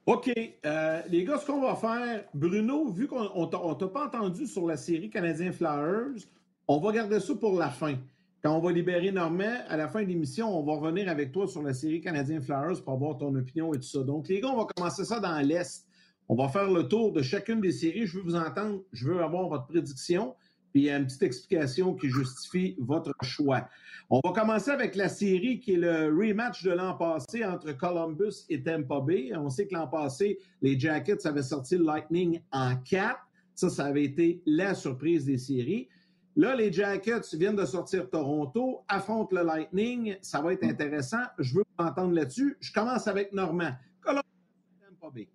[0.05, 0.31] OK.
[0.65, 4.77] Euh, les gars, ce qu'on va faire, Bruno, vu qu'on t'a pas entendu sur la
[4.77, 6.21] série Canadien Flowers,
[6.67, 7.95] on va garder ça pour la fin.
[8.43, 11.47] Quand on va libérer Normand, à la fin de l'émission, on va revenir avec toi
[11.47, 14.03] sur la série Canadien Flowers pour avoir ton opinion et tout ça.
[14.03, 15.87] Donc, les gars, on va commencer ça dans l'Est.
[16.29, 18.05] On va faire le tour de chacune des séries.
[18.05, 18.83] Je veux vous entendre.
[18.91, 20.35] Je veux avoir votre prédiction
[20.75, 23.69] puis une petite explication qui justifie votre choix.
[24.09, 28.43] On va commencer avec la série qui est le rematch de l'an passé entre Columbus
[28.49, 29.31] et Tampa Bay.
[29.37, 33.17] On sait que l'an passé, les Jackets avaient sorti le Lightning en 4.
[33.53, 35.87] Ça, ça avait été la surprise des séries.
[36.35, 40.17] Là, les Jackets viennent de sortir Toronto, affrontent le Lightning.
[40.21, 41.23] Ça va être intéressant.
[41.39, 42.57] Je veux vous entendre là-dessus.
[42.59, 43.71] Je commence avec Normand.
[44.01, 44.27] Columbus
[44.67, 45.29] et Tampa Bay.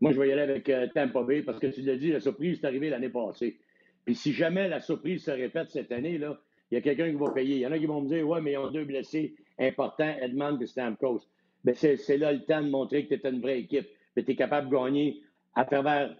[0.00, 2.20] Moi, je vais y aller avec euh, Tampa Bay parce que tu l'as dit, la
[2.20, 3.58] surprise est arrivée l'année passée.
[4.04, 6.38] Puis si jamais la surprise se répète cette année, là,
[6.70, 7.56] il y a quelqu'un qui va payer.
[7.56, 10.14] Il y en a qui vont me dire Ouais, mais ils ont deux blessés importants,
[10.20, 11.20] Edmond et Stamkos.
[11.64, 13.86] Mais ben, c'est là le temps de montrer que tu es une vraie équipe.
[14.16, 15.22] Que tu es capable de gagner
[15.54, 16.16] à travers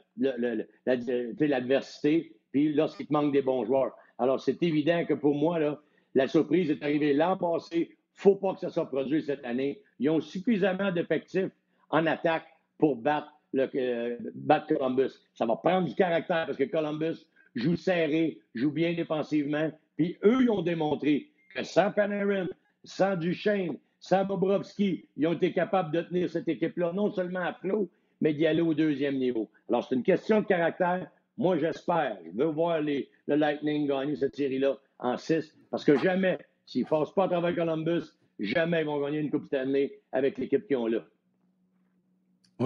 [1.40, 3.92] l'adversité, puis lorsqu'il te manque des bons joueurs.
[4.18, 5.80] Alors, c'est évident que pour moi, là,
[6.14, 7.76] la surprise est arrivée l'an passé.
[7.76, 9.80] Il ne faut pas que ça soit produit cette année.
[9.98, 11.50] Ils ont suffisamment d'effectifs
[11.90, 12.46] en attaque
[12.78, 15.12] pour battre, le, euh, battre Columbus.
[15.34, 19.70] Ça va prendre du caractère parce que Columbus joue serré, joue bien défensivement.
[19.96, 22.48] Puis eux, ils ont démontré que sans Panarin,
[22.84, 27.52] sans Duchesne, sans Bobrovski, ils ont été capables de tenir cette équipe-là, non seulement à
[27.52, 27.88] flot,
[28.20, 29.48] mais d'y aller au deuxième niveau.
[29.68, 31.08] Alors, c'est une question de caractère.
[31.38, 32.18] Moi, j'espère.
[32.24, 36.82] Je veux voir les, le Lightning gagner cette série-là en six, parce que jamais, s'ils
[36.82, 38.02] ne forcent pas à travers Columbus,
[38.38, 41.04] jamais ils vont gagner une Coupe Stanley avec l'équipe qu'ils ont là.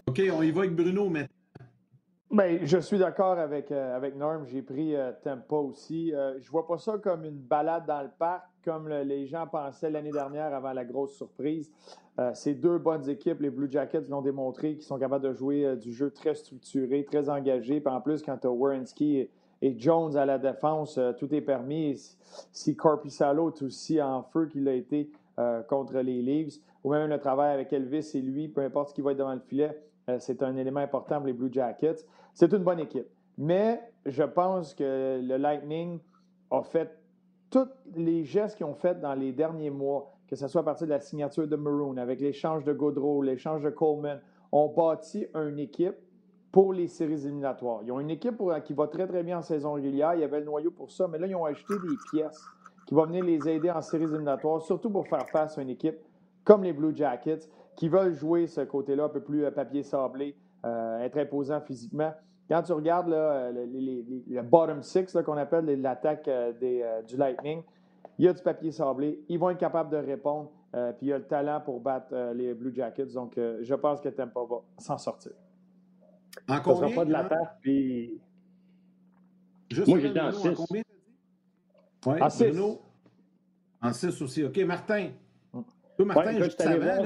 [0.07, 1.36] OK, on y va avec Bruno maintenant.
[2.29, 4.45] Bien, je suis d'accord avec, euh, avec Norm.
[4.47, 6.13] J'ai pris euh, Tampa aussi.
[6.13, 9.91] Euh, je vois pas ça comme une balade dans le parc, comme les gens pensaient
[9.91, 11.73] l'année dernière avant la grosse surprise.
[12.35, 13.41] c'est deux bonnes équipes.
[13.41, 17.29] Les Blue Jackets l'ont démontré qu'ils sont capables de jouer du jeu très structuré, très
[17.29, 17.81] engagé.
[17.81, 19.29] Puis en plus, quand tu as Wierenski
[19.63, 21.95] et, Jones à la défense, tout est permis.
[22.51, 25.13] Si Corpissalo est aussi en feu qu'il a été
[25.69, 29.03] contre les Leaves, ou même le travail avec Elvis et lui, peu importe ce qui
[29.03, 29.75] va être devant le filet, euh,
[30.19, 32.07] c'est un élément important pour les Blue Jackets.
[32.35, 33.07] C'est une bonne équipe.
[33.39, 35.99] Mais je pense que le Lightning
[36.51, 36.91] a fait
[37.51, 40.87] tous les gestes qu'ils ont fait dans les derniers mois, que ce soit à partir
[40.87, 44.21] de la signature de Maroon, avec l'échange de Gaudreau, l'échange de Coleman,
[44.53, 45.97] ont bâti une équipe
[46.51, 47.81] pour les séries éliminatoires.
[47.85, 50.15] Ils ont une équipe qui va très, très bien en saison régulière.
[50.15, 52.43] Il y avait le noyau pour ça, mais là, ils ont acheté des pièces
[52.87, 55.99] qui vont venir les aider en séries éliminatoires, surtout pour faire face à une équipe
[56.45, 60.35] comme les Blue Jackets qui veulent jouer ce côté-là un peu plus euh, papier sablé,
[60.65, 62.13] euh, être imposant physiquement.
[62.49, 67.63] Quand tu regardes là, le bottom six qu'on appelle l'attaque euh, du Lightning,
[68.19, 69.21] il y a du papier sablé.
[69.29, 70.51] Ils vont être capables de répondre.
[70.73, 73.13] puis il y a le talent pour battre les Blue Jackets.
[73.13, 75.33] Donc, je pense que Tampa va s'en sortir.
[76.49, 76.95] En combien?
[76.95, 78.21] pas de l'attaque, puis...
[79.87, 80.49] Moi, j'étais en 6.
[82.07, 82.61] en 6.
[83.83, 84.45] En 6 aussi.
[84.45, 85.11] OK, Martin.
[85.97, 87.05] Toi, Martin, juste, avant,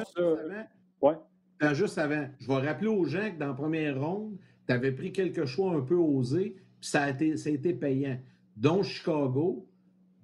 [1.75, 5.13] juste avant, je vais rappeler aux gens que dans la première ronde, tu avais pris
[5.13, 8.19] quelque chose un peu osé, puis ça a été, ça a été payant.
[8.57, 9.67] Dont Chicago,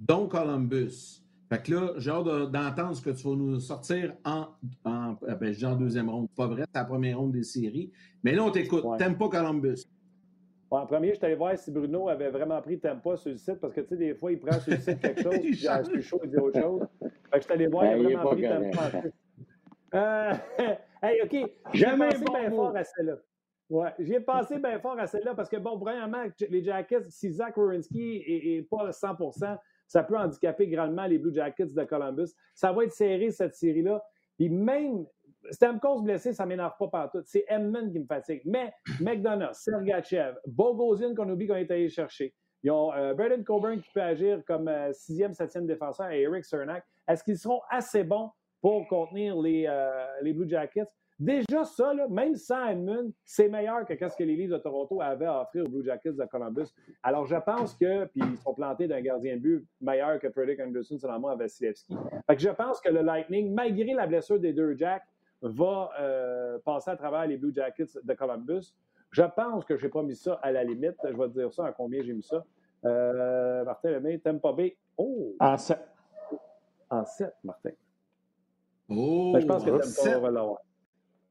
[0.01, 1.23] dont Columbus.
[1.49, 4.47] Fait que là, j'ai hâte d'entendre ce que tu vas nous sortir en,
[4.85, 6.29] en, ben, je dis en deuxième ronde.
[6.35, 7.93] Pas vrai, c'est la première ronde des séries.
[8.25, 8.85] Mais là, on t'écoute.
[8.99, 9.85] T'aimes pas Columbus?
[10.71, 13.61] En premier, je suis allé voir si Bruno avait vraiment pris Tempa sur le site,
[13.61, 15.91] parce que, tu sais, des fois, il prend sur le site quelque chose, puis il
[15.91, 16.87] plus chaud, il dit autre chose.
[17.01, 19.03] Fait que je suis allé voir, il a ben, vraiment pris Tempa.
[19.95, 20.33] Euh,
[21.03, 21.51] hey, OK.
[21.73, 23.17] J'ai pensé bien fort à celle-là.
[23.69, 27.57] Ouais, j'ai pensé bien fort à celle-là parce que, bon, premièrement, les Jackets, si Zach
[27.57, 29.17] Wierenski n'est pas à 100
[29.87, 32.31] ça peut handicaper grandement les Blue Jackets de Columbus.
[32.55, 34.03] Ça va être serré, cette série-là.
[34.37, 35.07] Puis même
[35.51, 37.21] Stamkos blessé, ça ne m'énerve pas partout.
[37.25, 38.43] C'est Edmund qui me fatigue.
[38.45, 42.35] Mais McDonough, Sergachev, Bogosian qu'on oublie qu'on est allé chercher.
[42.63, 46.45] Ils ont euh, Braden Coburn qui peut agir comme euh, sixième, septième défenseur et Eric
[46.45, 46.85] Cernak.
[47.07, 48.31] Est-ce qu'ils seront assez bons
[48.61, 50.89] pour contenir les, euh, les Blue Jackets?
[51.19, 55.25] Déjà, ça, même sans Edmund, c'est meilleur que ce que les Leafs de Toronto avaient
[55.25, 56.67] à offrir aux Blue Jackets de Columbus.
[57.03, 60.61] Alors, je pense que, puis ils sont plantés d'un gardien de but meilleur que Frederick
[60.61, 61.97] Anderson, selon moi, à Vasilevski.
[62.27, 65.07] Fait que je pense que le Lightning, malgré la blessure des deux Jacks,
[65.43, 68.75] va euh, passer à travers les Blue Jackets de Columbus.
[69.11, 70.97] Je pense que je n'ai pas mis ça à la limite.
[71.05, 72.45] Je vais te dire ça à combien j'ai mis ça.
[72.85, 74.73] Euh, Martin Lemay, pas B.
[74.97, 75.35] Oh!
[75.41, 75.79] En 7.
[76.91, 77.71] En 7, Martin.
[78.89, 79.33] Oh!
[79.33, 80.61] Ben, je pense que Tampa va l'avoir.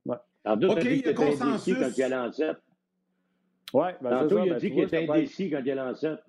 [0.06, 0.18] Ouais.
[0.44, 1.78] Alors, OK, il y a consensus.
[1.80, 2.58] Quand il allait en 7.
[3.74, 6.20] Oui, ben, Tantôt, il a ben, dit qu'il était indécis quand il allait en 7.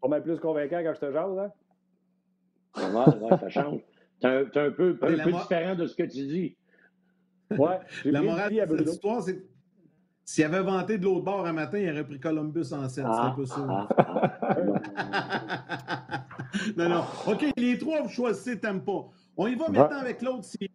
[0.00, 1.52] Pas mal plus convaincant quand je te jase, hein?
[2.76, 3.80] Ouais, ouais, ça change.
[4.20, 6.56] C'est un, un, peu, un peu différent de ce que tu dis.
[7.58, 9.44] Ouais, la morale de cette histoire, c'est
[10.30, 13.04] s'il avait vanté de l'autre bord un matin, il aurait pris Columbus en 7.
[13.04, 13.88] Ah, c'est un peu ça.
[16.76, 17.02] non, non.
[17.26, 19.08] OK, les trois, vous choisissez pas.
[19.36, 20.70] On y va maintenant avec l'autre série.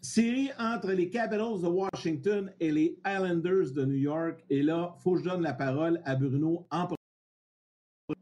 [0.00, 4.44] Série entre les Capitals de Washington et les Islanders de New York.
[4.48, 6.86] Et là, il faut que je donne la parole à Bruno en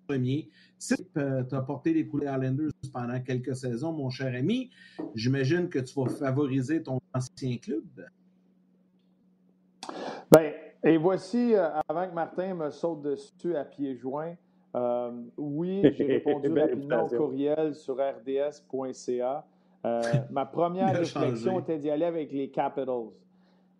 [0.06, 0.48] premier.
[0.78, 4.70] Si tu as porté les couleurs Islanders pendant quelques saisons, mon cher ami,
[5.14, 7.84] j'imagine que tu vas favoriser ton ancien club?
[10.30, 14.34] Bien, et voici, euh, avant que Martin me saute dessus à pieds joints,
[14.74, 19.44] euh, oui, j'ai répondu rapidement au courriel sur rds.ca.
[19.84, 23.10] Euh, ma première réflexion était d'y aller avec les Capitals.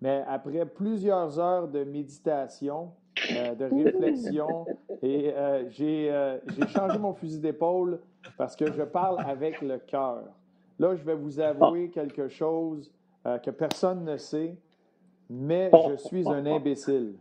[0.01, 2.93] Mais après plusieurs heures de méditation,
[3.33, 4.65] euh, de réflexion,
[5.03, 8.01] et euh, j'ai changé mon fusil d'épaule
[8.37, 10.23] parce que je parle avec le cœur.
[10.79, 12.93] Là, je vais vous avouer quelque chose
[13.43, 14.57] que personne ne sait,
[15.29, 17.15] mais je suis un imbécile.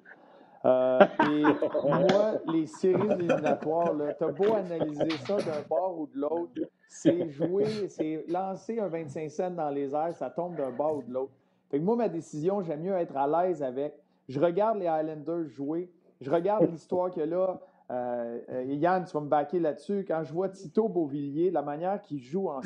[0.66, 1.44] Euh, et
[1.84, 7.30] moi, les séries éliminatoires, tu as beau analyser ça d'un bord ou de l'autre, c'est
[7.30, 11.14] jouer, c'est lancer un 25 cents dans les airs, ça tombe d'un bord ou de
[11.14, 11.32] l'autre.
[11.70, 13.94] Fait que moi, ma décision, j'aime mieux être à l'aise avec.
[14.28, 15.90] Je regarde les Highlanders jouer,
[16.22, 17.60] je regarde l'histoire qu'il y a là.
[17.90, 20.04] Euh, euh, Yann, tu vas me baquer là-dessus.
[20.06, 22.62] Quand je vois Tito Beauvillier, la manière qu'il joue en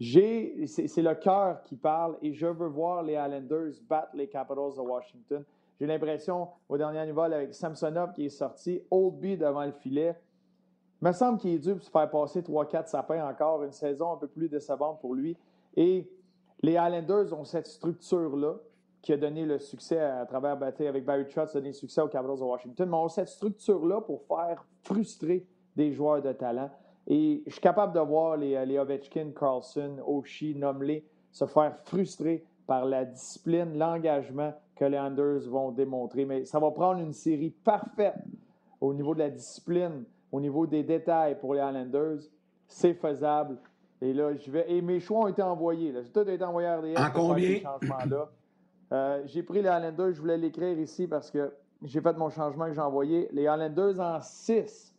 [0.00, 4.80] c'est le cœur qui parle et je veux voir les Highlanders battre les Capitals de
[4.80, 5.44] Washington.
[5.78, 10.16] J'ai l'impression, au dernier niveau, avec Samsonov qui est sorti, Oldby devant le filet,
[11.02, 14.12] il me semble qu'il est dû pour se faire passer 3-4 sapins encore, une saison
[14.12, 15.36] un peu plus décevante pour lui.
[15.76, 16.10] Et
[16.62, 18.54] les Islanders ont cette structure-là
[19.02, 22.08] qui a donné le succès à, travers battre avec Barry Trotz, donné le succès aux
[22.08, 26.70] Capitals de Washington, mais ont cette structure-là pour faire frustrer des joueurs de talent.
[27.06, 32.44] Et je suis capable de voir les, les Ovechkin, Carlson, Oshie, Nomley se faire frustrer
[32.66, 36.24] par la discipline, l'engagement que les Anders vont démontrer.
[36.24, 38.16] Mais ça va prendre une série parfaite
[38.80, 42.20] au niveau de la discipline, au niveau des détails pour les Islanders.
[42.66, 43.58] C'est faisable.
[44.00, 44.70] Et là, je vais.
[44.70, 45.92] Et mes choix ont été envoyés.
[45.92, 46.00] Là.
[46.12, 46.94] Tout a été envoyé à RDS.
[46.96, 47.60] À combien?
[48.10, 48.28] là
[48.92, 52.66] euh, j'ai pris les Islanders, je voulais l'écrire ici parce que j'ai fait mon changement
[52.66, 53.28] que j'ai envoyé.
[53.32, 54.94] Les Islanders en 6.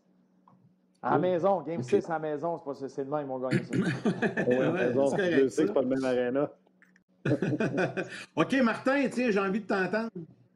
[1.08, 3.40] À la maison, Game 6 à la maison, c'est pas c'est le même, ils vont
[3.40, 3.78] gagner ça.
[4.48, 6.52] ouais, c'est pas le même arena.
[8.36, 10.10] OK, Martin, tiens, j'ai envie de t'entendre.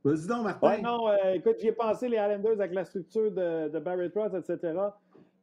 [0.03, 0.75] Vas-y donc, Martin.
[0.75, 4.09] Oui, non, euh, écoute, j'y ai pensé, les Islanders, avec la structure de, de Barry
[4.11, 4.73] Trotz, etc.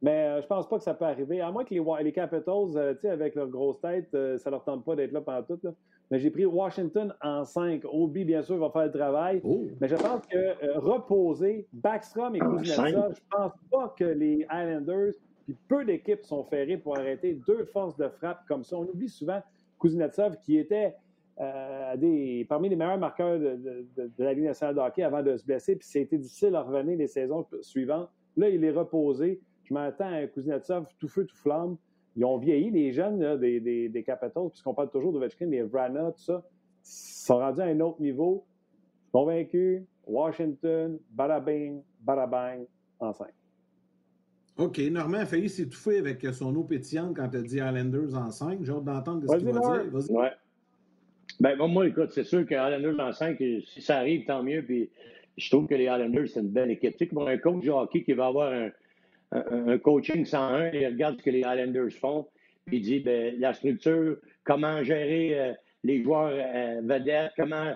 [0.01, 1.41] Mais euh, je pense pas que ça peut arriver.
[1.41, 4.63] À moins que les, les Capitals, euh, tu sais, avec leur grosse tête, ça leur
[4.63, 5.59] tente pas d'être là pendant tout.
[5.63, 5.71] Là.
[6.11, 7.83] Mais j'ai pris Washington en 5.
[7.85, 9.41] Obi, bien sûr, va faire le travail.
[9.43, 9.67] Oh.
[9.79, 15.13] Mais je pense que reposer Backstrom et Kuznetsov, je pense pas que les Islanders,
[15.45, 18.77] puis peu d'équipes sont ferrées pour arrêter deux forces de frappe comme ça.
[18.77, 19.41] On oublie souvent
[19.79, 20.95] Kuznetsov qui était
[21.39, 25.45] euh, des, parmi les meilleurs marqueurs de, la Ligue nationale de hockey avant de se
[25.45, 28.09] blesser, puis c'était difficile à revenir les saisons suivantes.
[28.35, 29.39] Là, il est reposé.
[29.63, 31.77] Je m'attends à Kuznetsov tout feu, tout flamme.
[32.19, 36.21] Ils ont vieilli, les jeunes des, des, Capitals, puisqu'on parle toujours d'Ovechkin, les Vrana, tout
[36.21, 36.43] ça,
[36.83, 38.45] sont rendus à un autre niveau.
[39.13, 42.65] Convaincu, Washington, Barabing, Barabang,
[42.99, 43.29] en 5.
[44.57, 44.79] OK.
[44.91, 48.65] Normand a failli s'étouffer avec son eau pétillante quand tu as dit Islanders en 5.
[48.65, 49.89] J'ai hâte d'entendre ce qu'il va dire.
[49.89, 50.11] Vas-y.
[50.11, 50.31] Ouais.
[51.39, 54.61] Ben, moi, écoute, c'est sûr que Islanders en 5, si ça arrive, tant mieux.
[54.61, 54.89] Puis
[55.37, 56.97] je trouve que les Islanders, c'est une belle équipe.
[56.97, 58.71] Tu sais, pour un coach de hockey qui va avoir un,
[59.31, 62.27] un, coaching 101, il regarde ce que les Islanders font,
[62.65, 67.73] puis il dit ben, la structure, comment gérer euh, les joueurs euh, vedettes, comment,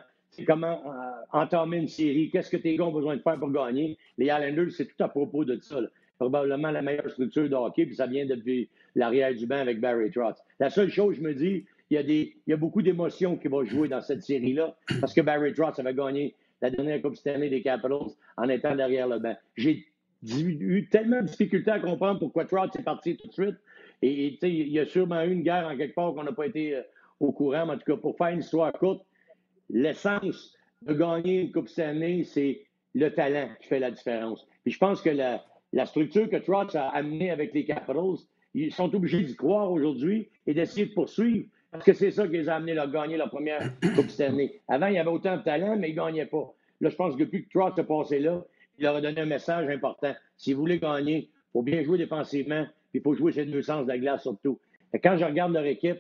[0.47, 3.97] comment euh, entamer une série, qu'est-ce que tes gars ont besoin de faire pour gagner.
[4.17, 5.79] Les Islanders, c'est tout à propos de ça.
[6.17, 10.11] Probablement la meilleure structure de hockey, puis ça vient depuis l'arrière du banc avec Barry
[10.11, 10.41] Trotz.
[10.59, 13.35] La seule chose, je me dis, il y a, des, il y a beaucoup d'émotions
[13.35, 17.17] qui vont jouer dans cette série-là parce que Barry Trotz avait gagné la dernière Coupe
[17.17, 19.35] Stanley des Capitals en étant derrière le banc.
[19.57, 19.85] J'ai
[20.25, 23.55] eu tellement de difficultés à comprendre pourquoi Trotz est parti tout de suite.
[24.01, 26.75] Et, il y a sûrement eu une guerre en quelque part qu'on n'a pas été
[26.75, 26.81] euh,
[27.19, 27.65] au courant.
[27.65, 29.05] Mais en tout cas, pour faire une histoire courte,
[29.69, 34.45] l'essence de gagner une Coupe Stanley, c'est le talent qui fait la différence.
[34.63, 35.43] Puis je pense que la,
[35.85, 38.17] structure que Trotz a amenée avec les Capitals,
[38.53, 41.47] ils sont obligés d'y croire aujourd'hui et d'essayer de poursuivre.
[41.71, 44.61] Parce que c'est ça qui les a amenés à gagner leur première Coupe Stanley.
[44.67, 46.53] Avant, il y avait autant de talent, mais ils ne gagnaient pas.
[46.81, 48.43] Là, je pense que depuis que Trotz est passé là,
[48.77, 50.13] il leur a donné un message important.
[50.37, 53.61] Si vous voulez gagner, il faut bien jouer défensivement, puis il faut jouer ces deux
[53.61, 54.59] sens de la glace surtout.
[54.93, 55.99] Et quand je regarde leur équipe,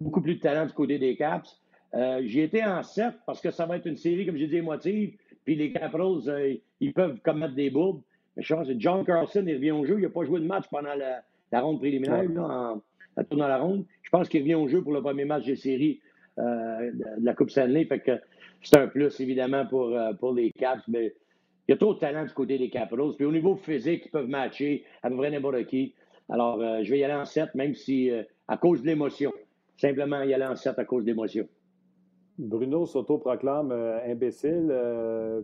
[0.00, 1.60] beaucoup plus de talent du côté des Caps.
[1.94, 4.56] Euh, J'ai été en 7 parce que ça va être une série, comme j'ai dit,
[4.56, 5.16] émotive.
[5.44, 8.00] Puis les Capitals, euh, ils peuvent commettre des bourbes.
[8.36, 9.96] Mais je pense que John Carlson, il revient au jeu.
[9.98, 12.80] Il n'a pas joué de match pendant la, ronde préliminaire, en,
[13.16, 13.84] la tourne dans la ronde.
[14.02, 16.00] Je pense qu'il revient au jeu pour le premier match de série
[16.38, 17.84] euh, de la Coupe Stanley.
[17.84, 18.12] Fait que
[18.62, 20.82] c'est un plus, évidemment, pour, euh, pour les Caps.
[20.88, 21.12] Mais
[21.70, 23.14] il y a trop de talent du côté des Capitals.
[23.16, 25.94] Puis au niveau physique, ils peuvent matcher à peu près n'importe qui.
[26.28, 28.10] Alors, euh, je vais y aller en 7, même si
[28.48, 29.32] à cause de l'émotion.
[29.76, 31.46] Simplement y aller en 7 à cause de l'émotion.
[32.38, 33.70] Bruno s'auto-proclame
[34.04, 34.74] imbécile,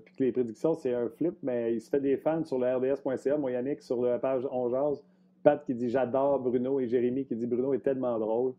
[0.04, 2.74] puis que les prédictions, c'est un flip, mais il se fait des fans sur le
[2.74, 4.68] RDS.ca, moi Yannick, sur la page On
[5.44, 8.54] Pat qui dit j'adore Bruno et Jérémy qui dit Bruno est tellement drôle.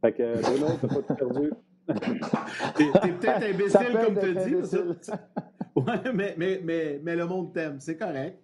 [0.00, 1.52] Fait que Bruno, t'as pas tout perdu.
[2.76, 5.10] t'es, peut-être imbécile comme tu dis.
[5.76, 8.38] ouais, mais, mais, mais, mais, le monde t'aime, c'est correct.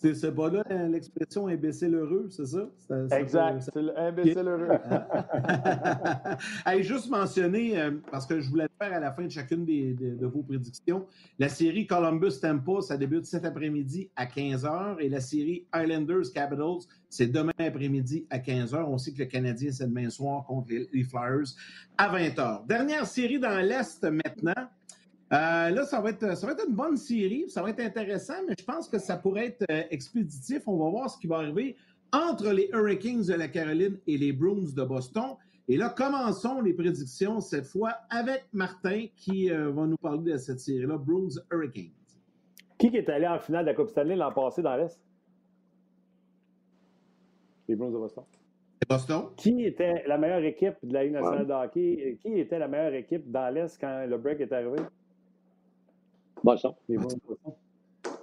[0.00, 2.70] C'est pas là l'expression imbécile heureux, c'est ça?
[3.18, 4.78] exact, c'est l'imbécile heureux.
[6.82, 10.26] juste mentionner, euh, parce que je voulais le faire à la fin de chacune de,
[10.26, 11.04] vos prédictions,
[11.40, 17.50] la série Columbus-Tampa, ça débute cet après-midi à 15h et la série Islanders-Capitals, c'est demain
[17.58, 18.84] après-midi à 15h.
[18.86, 21.48] On sait que le Canadien, c'est demain soir contre les Flyers
[21.96, 22.68] à 20h.
[22.68, 24.68] Dernière série dans l'Est maintenant.
[25.30, 28.34] Euh, là, ça va, être, ça va être une bonne série, ça va être intéressant,
[28.46, 30.66] mais je pense que ça pourrait être euh, expéditif.
[30.66, 31.76] On va voir ce qui va arriver
[32.12, 35.36] entre les Hurricanes de la Caroline et les Bruins de Boston.
[35.68, 40.38] Et là, commençons les prédictions cette fois avec Martin qui euh, va nous parler de
[40.38, 41.92] cette série-là, Bruins Hurricanes.
[42.78, 44.98] Qui est allé en finale de la Coupe Stanley l'an passé dans l'Est?
[47.68, 48.24] Les Bruins de Boston.
[48.88, 49.24] Boston.
[49.36, 52.18] Qui était la meilleure équipe de la Ligue nationale de hockey?
[52.22, 54.78] Qui était la meilleure équipe dans l'Est quand le break est arrivé?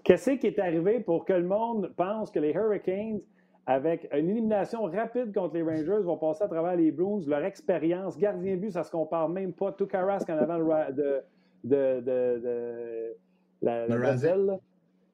[0.03, 3.21] Qu'est-ce qui est arrivé pour que le monde pense que les Hurricanes,
[3.65, 7.27] avec une élimination rapide contre les Rangers, vont passer à travers les Blues?
[7.27, 9.71] Leur expérience, gardien but, ça ne se compare même pas.
[9.71, 11.21] Tout Carrasque en avant de,
[11.63, 13.15] de, de, de
[13.61, 14.59] la, la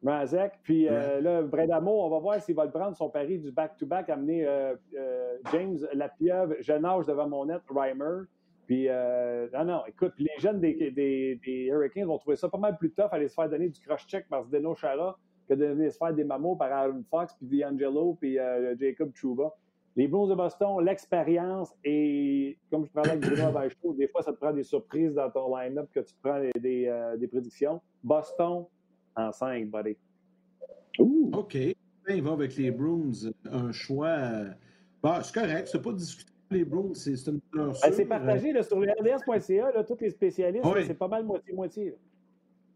[0.04, 0.60] Razek.
[0.64, 4.10] Puis euh, là, Bredamo, on va voir s'il va le prendre son pari du back-to-back,
[4.10, 8.24] amener euh, euh, James Lapieuvre, jeune âge devant mon net, Reimer.
[8.72, 12.78] Puis, euh, non, non, écoute, les jeunes des, des, Hurricanes vont trouver ça pas mal
[12.78, 15.98] plus tough aller se faire donner du cross-check par Zdeno Chara que de venir se
[15.98, 19.54] faire des mamos par Aaron Fox, puis D'Angelo, puis euh, Jacob Chuba.
[19.98, 24.38] Les Blues de Boston, l'expérience et, comme je parlais avec Bruno des fois, ça te
[24.38, 27.82] prend des surprises dans ton line-up que tu prends des, euh, des, prédictions.
[28.02, 28.68] Boston
[29.18, 29.98] en 5, buddy.
[30.98, 31.56] OK.
[32.08, 33.32] Il va avec les Bruins.
[33.52, 34.16] Un choix.
[35.04, 38.92] Bah, c'est correct, c'est pas discuté les Browns, c'est une ben, C'est partagé sur le
[38.92, 41.96] RDS.ca, tous les spécialistes, c'est pas mal moitié-moitié.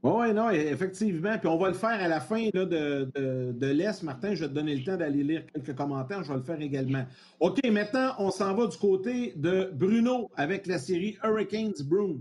[0.04, 1.36] Oui, non, effectivement.
[1.40, 4.04] Puis on va le faire à la fin là, de, de, de l'Est.
[4.04, 6.24] Martin, je vais te donner le temps d'aller lire quelques commentaires.
[6.24, 7.04] Je vais le faire également.
[7.40, 12.20] OK, maintenant, on s'en va du côté de Bruno avec la série Hurricanes Bruins.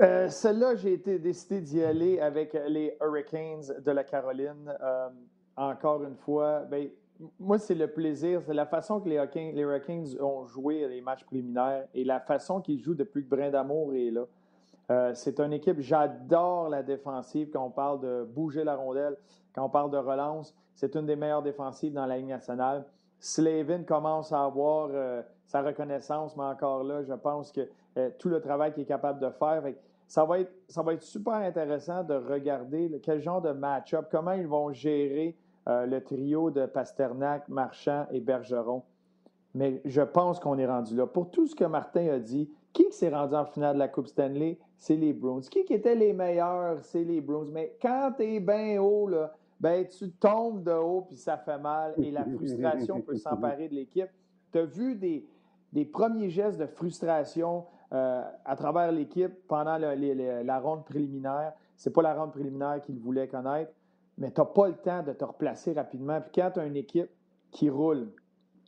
[0.00, 4.72] Euh, Celle-là, j'ai été décidé d'y aller avec les Hurricanes de la Caroline.
[4.80, 5.08] Euh,
[5.56, 6.88] encore une fois, ben,
[7.38, 11.86] moi, c'est le plaisir, c'est la façon que les Hurricanes, ont joué les matchs préliminaires
[11.94, 14.24] et la façon qu'ils jouent depuis que Brindamour est là.
[14.90, 19.16] Euh, c'est une équipe, j'adore la défensive quand on parle de bouger la rondelle,
[19.54, 20.54] quand on parle de relance.
[20.74, 22.84] C'est une des meilleures défensives dans la Ligue nationale.
[23.20, 28.30] Slavin commence à avoir euh, sa reconnaissance, mais encore là, je pense que euh, tout
[28.30, 29.62] le travail qu'il est capable de faire,
[30.06, 35.36] ça va être super intéressant de regarder quel genre de match-up, comment ils vont gérer
[35.68, 38.82] euh, le trio de Pasternak, Marchand et Bergeron.
[39.54, 41.06] Mais je pense qu'on est rendu là.
[41.06, 44.06] Pour tout ce que Martin a dit, qui s'est rendu en finale de la Coupe
[44.06, 44.58] Stanley?
[44.76, 45.40] C'est les Bruins.
[45.40, 46.78] Qui, qui étaient les meilleurs?
[46.82, 47.50] C'est les Bruins.
[47.52, 51.58] Mais quand tu es bien haut, là, ben, tu tombes de haut puis ça fait
[51.58, 54.08] mal et la frustration peut s'emparer de l'équipe.
[54.52, 55.26] Tu as vu des,
[55.72, 61.52] des, premiers gestes de frustration euh, à travers l'équipe pendant la ronde préliminaire.
[61.76, 63.72] C'est pas la ronde préliminaire qu'ils voulaient connaître
[64.20, 66.20] mais tu n'as pas le temps de te replacer rapidement.
[66.20, 67.10] Puis quand tu as une équipe
[67.50, 68.12] qui roule,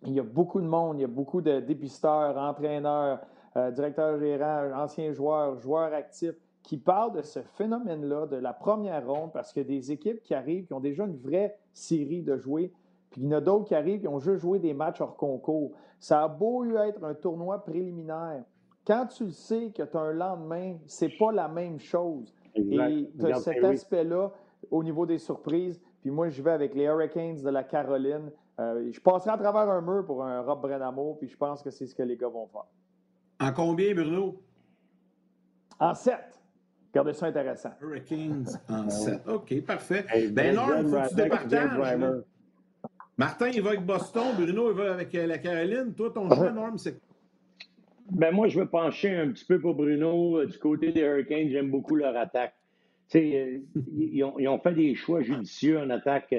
[0.05, 3.21] il y a beaucoup de monde, il y a beaucoup de dépisteurs, entraîneurs,
[3.57, 9.07] euh, directeurs gérants, anciens joueurs, joueurs actifs qui parlent de ce phénomène-là, de la première
[9.07, 12.23] ronde, parce qu'il y a des équipes qui arrivent, qui ont déjà une vraie série
[12.23, 12.73] de jouer,
[13.11, 15.17] puis il y en a d'autres qui arrivent, qui ont juste joué des matchs hors
[15.17, 15.73] concours.
[15.99, 18.43] Ça a beau eu être un tournoi préliminaire.
[18.87, 22.35] Quand tu le sais que tu as un lendemain, c'est pas la même chose.
[22.55, 22.65] Et
[23.19, 24.33] tu as cet aspect-là
[24.71, 25.81] au niveau des surprises.
[26.01, 28.31] Puis moi, je vais avec les Hurricanes de la Caroline.
[28.59, 31.71] Euh, je passerai à travers un mur pour un Rob Brenamo, puis je pense que
[31.71, 32.67] c'est ce que les gars vont faire.
[33.41, 34.41] En combien, Bruno?
[35.79, 36.17] En 7.
[36.93, 37.71] Regardez ça intéressant.
[37.81, 39.27] Hurricanes en 7.
[39.29, 40.05] OK, parfait.
[40.31, 42.23] ben, Norm, faut que tu départages.
[43.17, 44.35] Martin, il va avec Boston.
[44.37, 45.95] Bruno, il va avec euh, la Caroline.
[45.95, 47.01] Toi, ton choix, Norm, c'est
[48.11, 50.39] ben moi, je veux pencher un petit peu pour Bruno.
[50.39, 52.55] Euh, du côté des Hurricanes, j'aime beaucoup leur attaque.
[53.15, 53.59] Euh,
[53.99, 56.35] ils, ont, ils, ont, fait des choix judicieux en attaque.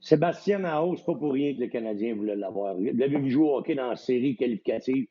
[0.00, 2.76] Sébastien Nao, c'est pas pour rien que le Canadien voulait l'avoir.
[2.76, 5.06] Vous l'avez vu jouer au hockey dans la série qualificative.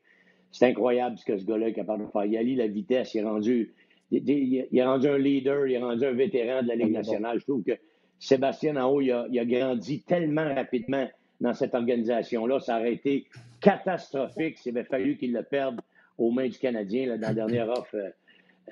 [0.51, 2.25] C'est incroyable ce que ce gars-là est capable de faire.
[2.25, 3.73] Il a la vitesse, il est rendu,
[4.11, 7.39] il, est rendu un leader, il est rendu un vétéran de la Ligue nationale.
[7.39, 7.77] Je trouve que
[8.19, 11.07] Sébastien Nao, il a, grandi tellement rapidement
[11.41, 12.59] dans cette organisation-là.
[12.61, 13.25] Ça aurait été
[13.59, 15.81] catastrophique s'il avait fallu qu'il le perde
[16.17, 17.97] aux mains du Canadien dans la dernière offre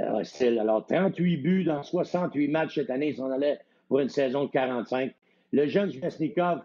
[0.01, 4.45] euh, alors, 38 buts dans 68 matchs cette année, si on allait pour une saison
[4.45, 5.13] de 45.
[5.51, 6.61] Le jeune Zvesnikov,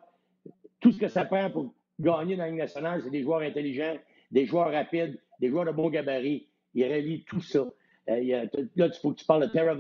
[0.80, 3.96] tout ce que ça prend pour gagner dans la Ligue nationale, c'est des joueurs intelligents,
[4.32, 6.46] des joueurs rapides, des joueurs de bon gabarit.
[6.74, 7.66] Il relie tout ça.
[8.08, 9.76] Euh, là, il faut que tu parles de Terra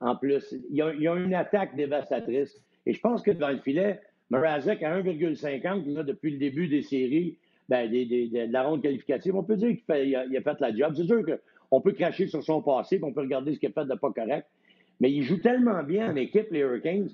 [0.00, 0.54] en plus.
[0.70, 2.60] Il y, a, une attaque dévastatrice.
[2.84, 4.00] Et je pense que dans le filet,
[4.30, 9.56] Mrazek à 1,50 depuis le début des séries, ben, de la ronde qualificative, on peut
[9.56, 10.94] dire qu'il a, fait la job.
[10.96, 11.24] C'est sûr
[11.70, 14.12] qu'on peut cracher sur son passé, on peut regarder ce qu'il a fait de pas
[14.12, 14.46] correct,
[15.00, 17.08] mais il joue tellement bien en équipe, les Hurricanes.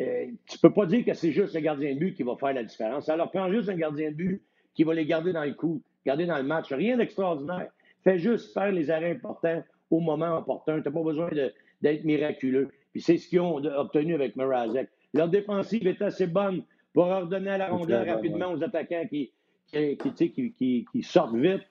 [0.00, 2.52] Euh, tu peux pas dire que c'est juste le gardien de but qui va faire
[2.52, 3.06] la différence.
[3.06, 4.42] Ça leur prend juste un gardien de but
[4.74, 6.72] qui va les garder dans le coup, garder dans le match.
[6.72, 7.68] Rien d'extraordinaire.
[8.02, 10.80] Fais juste faire les arrêts importants au moment opportun.
[10.80, 11.30] Tu n'as pas besoin
[11.80, 12.68] d'être miraculeux.
[12.92, 14.88] Puis c'est ce qu'ils ont obtenu avec Mrazek.
[15.14, 19.32] Leur défensive est assez bonne pour ordonner à la rondelle rapidement aux attaquants qui,
[19.72, 21.62] qui, qui, sortent vite.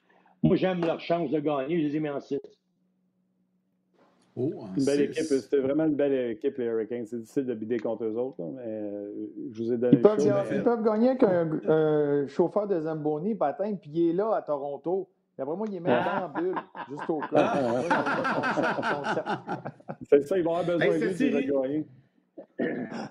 [0.43, 1.81] Moi, j'aime leur chance de gagner.
[1.81, 2.39] Je les ai mis en 6.
[4.35, 5.23] Oh, une belle équipe.
[5.23, 7.05] C'était vraiment une belle équipe, les Hurricanes.
[7.05, 10.19] C'est difficile de bider contre eux autres, mais euh, je vous ai donné ils, peuvent,
[10.51, 15.07] ils peuvent gagner avec un, chauffeur de Zamboni, patin, puis il est là à Toronto.
[15.37, 16.55] D'après moi, il est même dans en bulle,
[16.89, 17.53] juste au cas.
[20.09, 21.85] C'est ça, ils vont avoir besoin de lui gagner.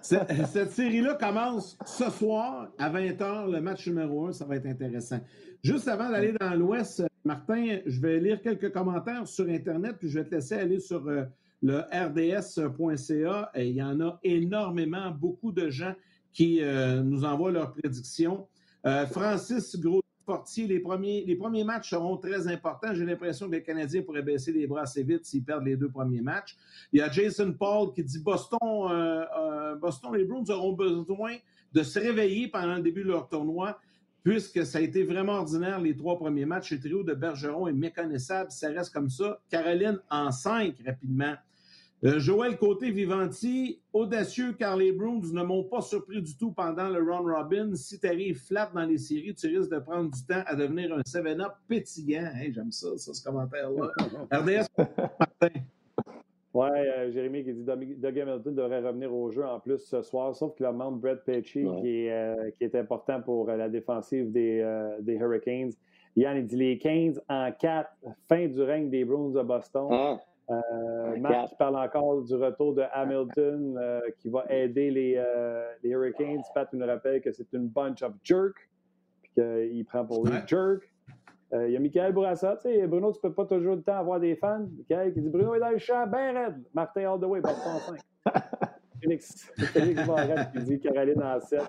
[0.02, 5.20] Cette, série-là commence ce soir à 20h, le match numéro 1, ça va être intéressant.
[5.62, 10.18] Juste avant d'aller dans l'Ouest, Martin, je vais lire quelques commentaires sur Internet, puis je
[10.18, 11.24] vais te laisser aller sur euh,
[11.62, 13.50] le rds.ca.
[13.54, 15.94] il y en a énormément, beaucoup de gens
[16.32, 18.48] qui euh, nous envoient leurs prédictions.
[18.86, 22.94] Euh, Francis Gros Portier, les premiers, les premiers matchs seront très importants.
[22.94, 25.90] J'ai l'impression que les Canadiens pourraient baisser les bras assez vite s'ils perdent les deux
[25.90, 26.56] premiers matchs.
[26.92, 31.36] Il y a Jason Paul qui dit Boston, euh, euh, Boston, les Bruins auront besoin
[31.72, 33.78] de se réveiller pendant le début de leur tournoi,
[34.22, 36.72] puisque ça a été vraiment ordinaire les trois premiers matchs.
[36.72, 38.50] Le trio de Bergeron est méconnaissable.
[38.50, 39.40] Ça reste comme ça.
[39.50, 41.34] Caroline en cinq rapidement.
[42.05, 46.98] Euh, Joël Côté-Vivanti, audacieux car les Bruins ne m'ont pas surpris du tout pendant le
[46.98, 47.76] round robin.
[47.76, 50.92] Si tu arrives flat dans les séries, tu risques de prendre du temps à devenir
[50.92, 52.28] un 7-up pétillant.
[52.50, 53.88] J'aime ça, ça, ce commentaire-là.
[54.32, 55.61] RDS, Martin.
[56.55, 60.34] Oui, euh, Jérémy qui dit Doug Hamilton devrait revenir au jeu en plus ce soir,
[60.34, 64.32] sauf que le membre Brett Pesci qui, est, euh, qui est important pour la défensive
[64.32, 64.61] des,
[65.00, 65.70] des Hurricanes.
[66.16, 67.90] Yann, il dit les 15 en 4,
[68.28, 69.88] fin du règne des Bruins de Boston.
[69.90, 70.18] Ah.
[70.51, 75.64] Euh, Marc qui parle encore du retour de Hamilton euh, qui va aider les, euh,
[75.82, 76.43] les, Hurricanes.
[76.55, 78.68] Pat nous rappelle que c'est une bunch of jerks,
[79.22, 80.88] puis qu'il prend pour les jerks.
[81.55, 82.57] Il y a Michael Bourassa.
[82.57, 84.66] Tu sais, Bruno, tu peux pas toujours le temps avoir des fans.
[84.78, 86.62] Michael qui dit Bruno est dans le champ, ben raide.
[86.72, 88.43] Martin all the way, Boston 5.
[89.03, 91.61] Félix, Félix Barrette qui dit Caroline en 7.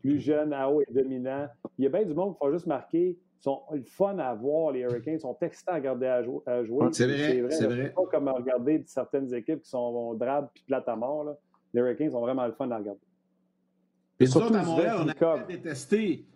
[0.00, 1.48] Plus jeune, AO est dominant.
[1.76, 4.72] Il y a bien du monde qui faut juste marquer sont le fun à voir,
[4.72, 6.88] les Hurricanes, sont excitants à regarder à, jouer.
[6.92, 7.90] C'est vrai, c'est vrai.
[7.90, 11.24] pas comme à regarder certaines équipes qui sont drabes puis plates à mort.
[11.24, 11.36] Là.
[11.72, 13.00] Les Hurricanes sont vraiment le fun à regarder.
[14.18, 16.26] Et surtout à Montréal, on a détesté.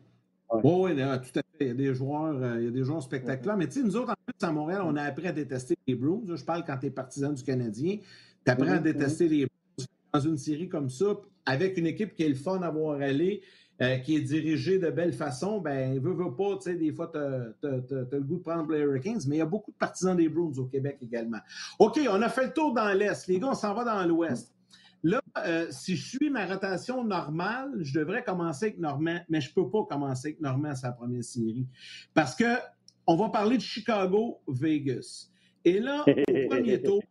[0.52, 1.42] Oui, oui, tout à fait.
[1.60, 3.56] Il y a des joueurs, euh, il y a des joueurs spectaculaires.
[3.56, 5.94] Mais tu sais, nous autres, en plus, à Montréal, on a appris à détester les
[5.94, 6.22] Bruins.
[6.34, 7.98] Je parle quand tu es partisan du Canadien.
[8.44, 12.24] Tu apprends à détester les Bruins dans une série comme ça, avec une équipe qui
[12.24, 13.42] est le fun à voir aller.
[13.82, 17.10] Euh, qui est dirigé de belle façon, ben, veut, veut pas, tu sais, des fois,
[17.10, 20.14] tu as, le goût de prendre les Hurricanes, mais il y a beaucoup de partisans
[20.14, 21.38] des Bruins au Québec également.
[21.78, 23.26] OK, on a fait le tour dans l'Est.
[23.26, 24.54] Les gars, on s'en va dans l'Ouest.
[25.02, 29.48] Là, euh, si je suis ma rotation normale, je devrais commencer avec Normand, mais je
[29.48, 31.66] ne peux pas commencer avec Normand à sa première série.
[32.12, 32.58] Parce que
[33.06, 35.30] on va parler de Chicago-Vegas.
[35.64, 37.02] Et là, au premier tour,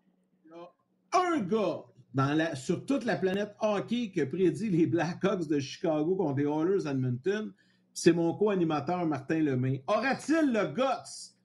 [0.46, 1.84] il y a un gars
[2.56, 7.52] sur toute la planète hockey que prédit les Blackhawks de Chicago contre les Oilers Edmonton,
[7.94, 9.84] c'est mon co-animateur Martin Lemay.
[9.88, 11.36] Aura-t-il le guts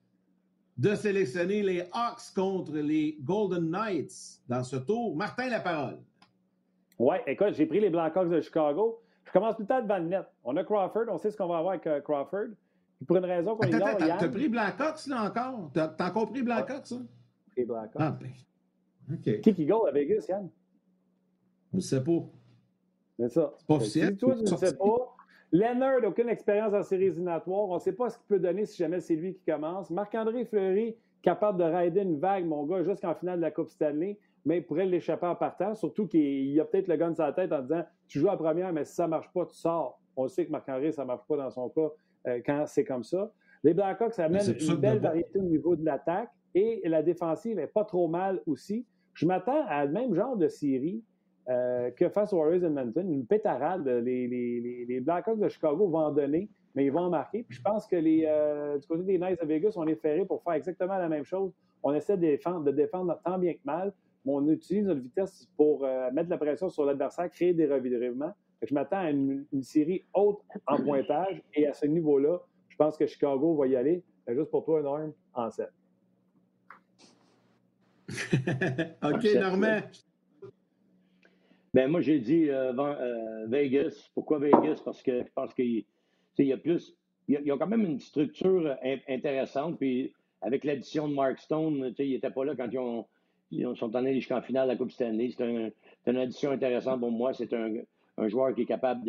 [0.77, 5.15] de sélectionner les Hawks contre les Golden Knights dans ce tour?
[5.15, 5.99] Martin, la parole.
[6.97, 9.01] Oui, écoute, j'ai pris les Blackhawks de Chicago.
[9.25, 10.25] Je commence tout le temps devant le net.
[10.43, 12.49] On a Crawford, on sait ce qu'on va avoir avec euh, Crawford.
[13.05, 14.17] pour une raison qu'on ignore, Yann...
[14.19, 15.71] T'as pris Blackhawks, là, encore?
[15.73, 16.95] T'as encore pris Blackhawks, ça?
[17.51, 18.01] Pris Blackhawks.
[18.01, 20.49] Ah, ben, qui qui goal à Vegas, Yann?
[21.75, 22.23] Je ne sais pas.
[23.19, 23.53] C'est ça.
[23.57, 24.09] C'est pas officiel.
[24.13, 25.15] Si toi, tu ne sais pas,
[25.51, 27.69] Leonard n'a aucune expérience en séries éliminatoires.
[27.69, 29.89] On ne sait pas ce qu'il peut donner si jamais c'est lui qui commence.
[29.89, 34.17] Marc-André Fleury, capable de rider une vague, mon gars, jusqu'en finale de la Coupe Stanley,
[34.45, 35.73] mais il pourrait l'échapper en partant.
[35.75, 38.71] Surtout qu'il a peut-être le gun sur la tête en disant Tu joues à première,
[38.73, 39.99] mais si ça ne marche pas, tu sors.
[40.15, 41.89] On sait que Marc-André, ça ne marche pas dans son cas
[42.27, 43.31] euh, quand c'est comme ça.
[43.63, 47.83] Les Blackhawks amènent une belle variété au niveau de l'attaque et la défensive n'est pas
[47.83, 48.85] trop mal aussi.
[49.13, 51.03] Je m'attends à le même genre de série
[51.47, 53.11] euh, que face aux Warriors Edmonton.
[53.11, 53.87] Une pétarade.
[53.87, 57.43] Les, Blackhawks de Chicago vont en donner, mais ils vont en marquer.
[57.43, 60.41] Puis je pense que euh, du côté des Knights de Vegas, on est ferrés pour
[60.43, 61.51] faire exactement la même chose.
[61.83, 63.93] On essaie de défendre, tant bien que mal,
[64.25, 68.33] mais on utilise notre vitesse pour euh, mettre la pression sur l'adversaire, créer des revirements.
[68.63, 72.39] Je m'attends à une, série haute en pointage et à ce niveau-là,
[72.69, 74.03] je pense que Chicago va y aller.
[74.27, 75.69] Juste pour toi, Norm, en 7.
[79.03, 79.81] OK, Normand.
[81.75, 84.09] Ben moi, j'ai dit euh, euh, Vegas.
[84.13, 84.81] Pourquoi Vegas?
[84.85, 85.83] Parce que je pense qu'il
[86.37, 86.95] y a plus.
[87.27, 88.77] Il y a, quand même une structure
[89.09, 89.77] intéressante.
[89.77, 93.05] Puis avec l'addition de Mark Stone, il n'était pas là quand ils, ont,
[93.51, 95.31] ils sont allés jusqu'en finale de la Coupe Stanley.
[95.35, 95.73] C'est
[96.07, 97.33] une addition intéressante pour moi.
[97.33, 97.73] C'est un,
[98.29, 99.03] joueur qui est capable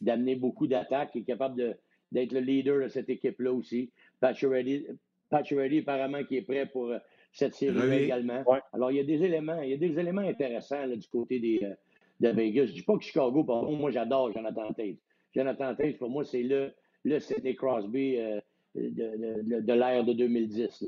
[0.00, 1.76] d'amener beaucoup d'attaques, qui est capable
[2.12, 3.90] d'être le leader de cette équipe-là aussi.
[4.20, 4.86] Pacioretty,
[5.30, 6.94] apparemment, qui est prêt pour
[7.30, 8.42] cette série également.
[8.72, 11.60] Alors, il y a des éléments, il y a des éléments intéressants du côté des,
[11.62, 11.74] euh,
[12.20, 12.66] de Vegas.
[12.66, 14.98] Je ne dis pas que Chicago, pardon, moi j'adore Jonathan Tate.
[15.34, 16.72] Jonathan Tate, pour moi, c'est le,
[17.04, 18.40] le Sidney Crosby euh,
[18.74, 20.86] de, de, l'ère de 2010.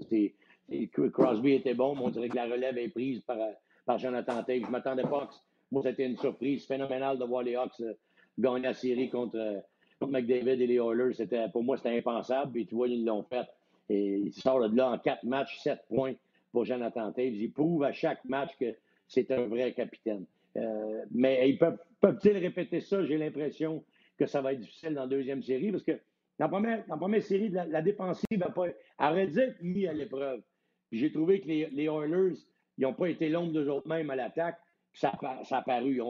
[1.12, 3.38] Crosby était bon, mais on dirait que la relève est prise par,
[3.86, 4.62] par Jonathan Tate.
[4.64, 5.34] Je m'attendais pas que
[5.70, 7.94] moi, c'était une surprise phénoménale de voir les Hawks euh,
[8.38, 9.62] gagner la série contre,
[9.98, 11.50] contre McDavid et les Oilers.
[11.52, 12.52] Pour moi, c'était impensable.
[12.52, 13.46] Puis tu vois, ils l'ont fait.
[13.88, 16.14] Et il sort de là en quatre matchs, sept points
[16.52, 17.32] pour Jonathan Tate.
[17.32, 18.74] Il prouve à chaque match que
[19.08, 20.24] c'est un vrai capitaine.
[20.56, 23.04] Euh, mais ils peuvent, peuvent-ils répéter ça?
[23.04, 23.84] J'ai l'impression
[24.18, 25.92] que ça va être difficile dans la deuxième série parce que
[26.38, 28.66] dans la première, dans première série, la, défensive n'a pas
[28.98, 30.42] arrêté d'être mis à l'épreuve.
[30.90, 32.34] J'ai trouvé que les, les Oilers,
[32.78, 34.58] ils n'ont pas été l'ombre d'eux autres mêmes à l'attaque.
[34.94, 35.12] Ça,
[35.44, 36.00] ça a paru.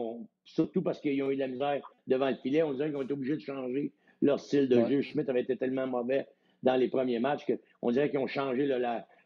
[0.43, 2.63] surtout parce qu'ils ont eu de la misère devant le filet.
[2.63, 5.01] On dirait qu'ils ont été obligés de changer leur style de jeu.
[5.01, 6.27] Schmidt avait été tellement mauvais
[6.63, 8.65] dans les premiers matchs qu'on dirait qu'ils ont changé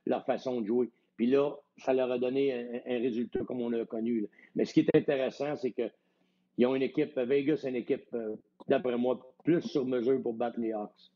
[0.06, 0.92] leur façon de jouer.
[1.18, 2.54] Puis là, ça leur a donné
[2.86, 4.28] un, résultat comme on l'a connu.
[4.56, 8.36] Mais ce qui est intéressant, c'est qu'ils ont une équipe, Vegas, une équipe, euh,
[8.68, 11.12] d'après moi, plus sur mesure pour battre les Hawks.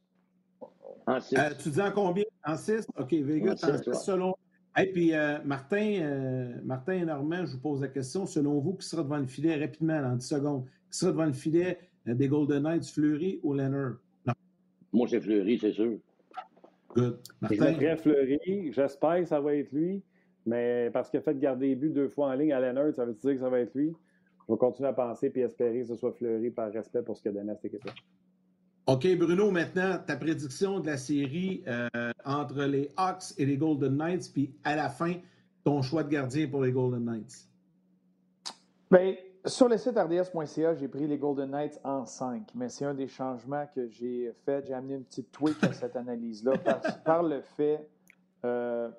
[1.06, 1.38] En six.
[1.38, 2.24] Euh, tu dis en combien?
[2.46, 2.88] En 6?
[2.98, 4.36] OK, Vegas, en 6, selon.
[4.78, 8.26] Et puis, euh, Martin, Martin et Normand, je vous pose la question.
[8.26, 10.66] Selon vous, qui sera devant le filet rapidement, en 10 secondes?
[10.92, 13.98] Qui sera devant le filet des Golden Knights, Fleury ou Leonard?
[14.94, 15.98] Moi, c'est Fleury, c'est sûr.
[16.96, 17.20] Good.
[17.50, 18.72] Je mettrais Fleury.
[18.74, 20.04] J'espère que ça va être lui.
[20.46, 23.06] Mais parce qu'il a fait garder les buts deux fois en ligne à Leonard, ça
[23.06, 23.94] veut dire que ça va être lui.
[24.48, 27.24] Je vais continuer à penser et espérer que ce soit Fleury par respect pour ce
[27.24, 27.94] que donné à cette équipe-là.
[28.88, 31.88] OK, Bruno, maintenant, ta prédiction de la série euh,
[32.26, 35.14] entre les Hawks et les Golden Knights, puis à la fin,
[35.64, 37.48] ton choix de gardien pour les Golden Knights.
[38.90, 39.16] Bien,
[39.46, 43.08] sur le site rds.ca, j'ai pris les Golden Knights en 5, mais c'est un des
[43.08, 44.66] changements que j'ai fait.
[44.68, 46.54] J'ai amené une petite tweak à cette analyse-là
[47.06, 47.90] par, le fait,
[48.46, 48.90] euh,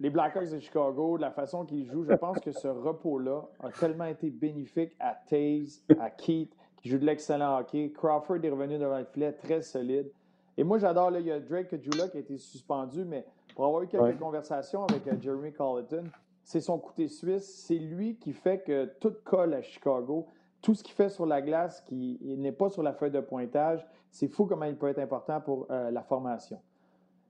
[0.00, 4.04] les Blackhawks de Chicago, la façon qu'ils jouent, je pense que ce repos-là a tellement
[4.04, 7.92] été bénéfique à Taze, à Keith, qui joue de l'excellent hockey.
[7.92, 10.10] Crawford est revenu devant le filet très solide.
[10.56, 13.24] Et moi, j'adore, il y a Drake Kajula qui a été suspendu, mais
[13.54, 16.04] pour avoir eu quelques conversations avec euh, Jeremy Colleton,
[16.48, 17.44] c'est son côté suisse.
[17.66, 20.28] C'est lui qui fait que tout colle à Chicago.
[20.62, 23.86] Tout ce qu'il fait sur la glace, qui n'est pas sur la feuille de pointage,
[24.10, 26.58] c'est fou comment il peut être important pour euh, la formation.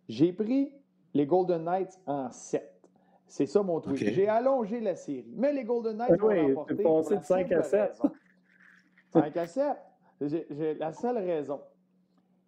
[0.09, 0.73] J'ai pris
[1.15, 2.65] les Golden Knights en 7.
[3.27, 3.97] C'est ça mon truc.
[3.97, 5.35] J'ai allongé la série.
[5.35, 6.77] Mais les Golden Knights oui, ont remporté.
[6.77, 8.03] passé de 5 à 7.
[9.13, 9.77] 5 à 7.
[10.21, 11.61] J'ai la seule raison,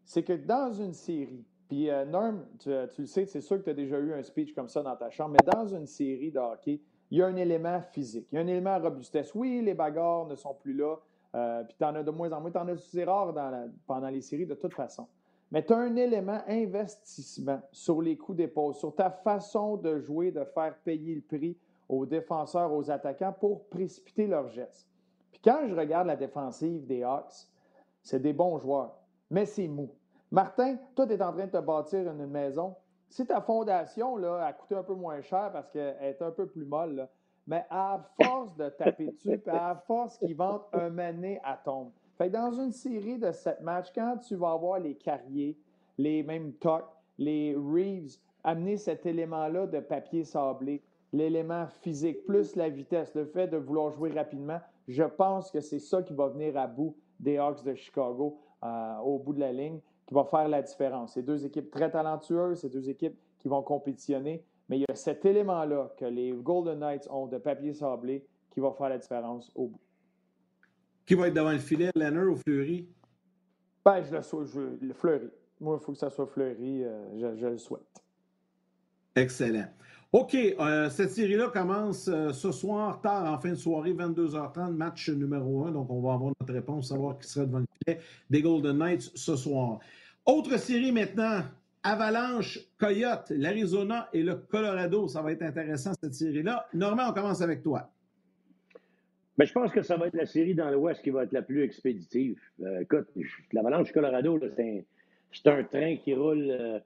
[0.04, 3.70] c'est que dans une série, puis, euh, Norm, tu, le sais, c'est sûr que tu
[3.70, 6.40] as déjà eu un speech comme ça dans ta chambre, mais dans une série de
[6.40, 6.80] hockey,
[7.12, 9.32] il y a un élément physique, il y a un élément robustesse.
[9.36, 10.96] Oui, les bagarres ne sont plus là,
[11.36, 12.50] euh, puis tu en as de moins en moins.
[12.50, 13.32] Tu en as, c'est rare
[13.86, 15.06] pendant les séries de toute façon.
[15.52, 20.32] Mais tu as un élément investissement sur les coups d'épaule, sur ta façon de jouer,
[20.32, 21.56] de faire payer le prix
[21.88, 24.88] aux défenseurs, aux attaquants pour précipiter leurs gestes.
[25.30, 27.46] Puis quand je regarde la défensive des Hawks,
[28.02, 28.98] c'est des bons joueurs,
[29.30, 29.90] mais c'est mou.
[30.32, 32.76] Martin, toi, tu es en train de te bâtir une maison.
[33.08, 36.46] Si ta fondation là, a coûté un peu moins cher parce qu'elle est un peu
[36.46, 37.08] plus molle,
[37.48, 41.90] mais à force de taper dessus, à force qu'ils vendent un mané à tombe.
[42.16, 45.58] Fait dans une série de sept matchs, quand tu vas avoir les carriers,
[45.98, 46.86] les mêmes tocs,
[47.18, 50.80] les Reeves, amener cet élément-là de papier sablé,
[51.12, 55.80] l'élément physique, plus la vitesse, le fait de vouloir jouer rapidement, je pense que c'est
[55.80, 59.52] ça qui va venir à bout des Hawks de Chicago euh, au bout de la
[59.52, 61.14] ligne qui va faire la différence.
[61.14, 64.96] C'est deux équipes très talentueuses, c'est deux équipes qui vont compétitionner, mais il y a
[64.96, 69.52] cet élément-là que les Golden Knights ont de papier sablé qui va faire la différence
[69.54, 69.80] au bout.
[71.06, 72.88] Qui va être devant le filet, Leonard ou Fleury?
[73.84, 75.30] Ben, je le souhaite, le Fleury.
[75.60, 78.02] Moi, il faut que ça soit Fleury, euh, je, le souhaite.
[79.14, 79.66] Excellent.
[80.12, 85.08] OK, euh, cette série-là commence euh, ce soir, tard, en fin de soirée, 22h30, match
[85.10, 85.70] numéro 1.
[85.70, 89.12] Donc, on va avoir notre réponse, savoir qui sera devant le filet des Golden Knights
[89.14, 89.78] ce soir.
[90.26, 91.42] Autre série maintenant,
[91.82, 95.08] Avalanche, Coyote, l'Arizona et le Colorado.
[95.08, 96.66] Ça va être intéressant cette série-là.
[96.74, 97.90] Normand, on commence avec toi.
[99.38, 101.32] Mais ben, je pense que ça va être la série dans l'Ouest qui va être
[101.32, 102.38] la plus expéditive.
[102.60, 103.08] Euh, écoute,
[103.52, 106.80] l'Avalanche Colorado, c'est un, train qui roule, euh,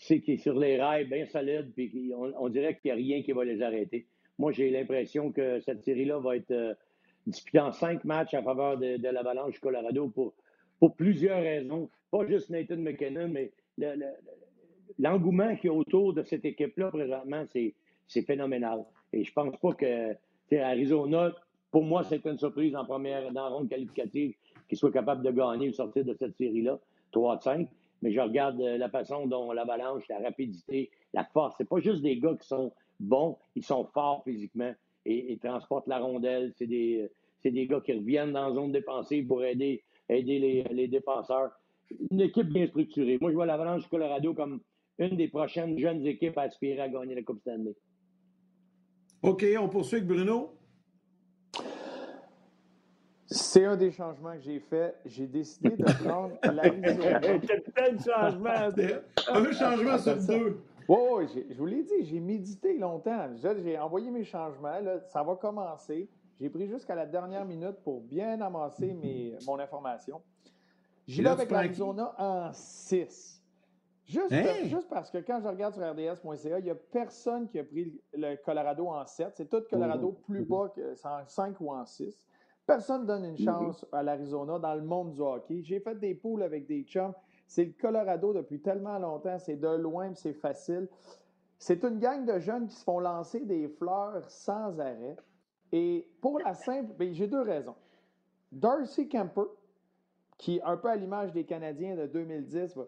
[0.00, 3.30] qui est sur les rails bien solide, puis on, dirait qu'il n'y a rien qui
[3.30, 4.06] va les arrêter.
[4.40, 6.74] Moi, j'ai l'impression que cette série-là va être euh,
[7.28, 11.88] disputant cinq matchs en faveur de, l'Avalanche Colorado pour plusieurs raisons.
[12.10, 13.52] Pas juste Nathan McKinnon, mais
[14.98, 18.84] l'engouement qu'il y a autour de cette équipe-là présentement, c'est phénoménal.
[19.12, 20.14] Et je pense pas que
[20.56, 21.32] Arizona,
[21.70, 24.34] pour moi, c'est une surprise en première dans la ronde qualificative
[24.68, 26.78] qu'il soit capable de gagner ou sortir de cette série-là,
[27.12, 27.68] 3-5.
[28.02, 31.56] Mais je regarde euh, la façon dont l'avalanche, la rapidité, la force.
[31.58, 34.72] C'est pas juste des gars qui sont bons, ils sont forts physiquement
[35.04, 36.52] et, transportent la rondelle.
[36.56, 37.10] C'est des,
[37.44, 41.50] des gars qui reviennent dans la zone défensive pour aider, aider les, les défenseurs.
[42.10, 43.18] Une équipe bien structurée.
[43.20, 44.60] Moi, je vois l'Avalanche du Colorado comme
[44.98, 47.74] une des prochaines jeunes équipes à aspirer à gagner la Coupe Stanley.
[49.22, 50.54] OK, on poursuit avec Bruno.
[53.30, 54.94] C'est un des changements que j'ai fait.
[55.04, 57.20] J'ai décidé de prendre l'Arizona.
[57.76, 58.70] Quel changement!
[59.28, 60.60] un changement sur deux.
[60.88, 63.28] Oui, je vous l'ai dit, j'ai médité longtemps.
[63.36, 64.80] J'ai envoyé mes changements.
[64.80, 66.08] Là, ça va commencer.
[66.40, 70.22] J'ai pris jusqu'à la dernière minute pour bien amasser mes, mon information.
[71.08, 73.42] J'y vais avec l'Arizona en 6.
[74.04, 74.34] Juste,
[74.64, 77.98] juste, parce que quand je regarde sur RDS.ca, il n'y a personne qui a pris
[78.14, 79.32] le Colorado en 7.
[79.34, 80.22] C'est tout Colorado mm-hmm.
[80.22, 82.18] plus bas que en 5 ou en 6.
[82.66, 83.44] Personne ne donne une mm-hmm.
[83.44, 85.62] chance à l'Arizona dans le monde du hockey.
[85.62, 87.14] J'ai fait des poules avec des chums.
[87.46, 89.38] C'est le Colorado depuis tellement longtemps.
[89.38, 90.88] C'est de loin, c'est facile.
[91.58, 95.16] C'est une gang de jeunes qui se font lancer des fleurs sans arrêt.
[95.72, 96.92] Et pour la simple.
[96.98, 97.74] Ben, j'ai deux raisons.
[98.52, 99.48] Darcy Kemper,
[100.38, 102.78] qui, un peu à l'image des Canadiens de 2010,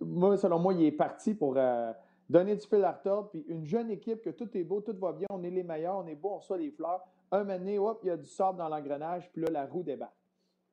[0.00, 1.92] moi, selon moi, il est parti pour euh,
[2.28, 3.30] donner du fil à retordre.
[3.30, 5.96] Puis une jeune équipe que tout est beau, tout va bien, on est les meilleurs,
[5.96, 7.02] on est beau, on reçoit les fleurs.
[7.32, 10.12] Un moment hop, il y a du sable dans l'engrenage, puis là, la roue débat.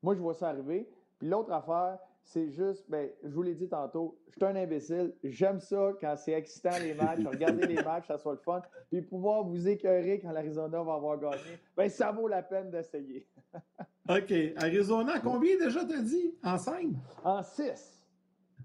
[0.03, 0.87] Moi, je vois ça arriver.
[1.17, 5.13] Puis l'autre affaire, c'est juste, ben, je vous l'ai dit tantôt, je suis un imbécile.
[5.23, 8.61] J'aime ça quand c'est excitant les matchs, regarder les matchs, ça soit le fun.
[8.89, 13.27] Puis pouvoir vous écœurer quand l'Arizona va avoir gagné, ben, ça vaut la peine d'essayer.
[14.09, 14.33] OK.
[14.57, 16.35] Arizona, combien déjà t'as dit?
[16.43, 16.87] En 5?
[17.23, 18.07] En 6.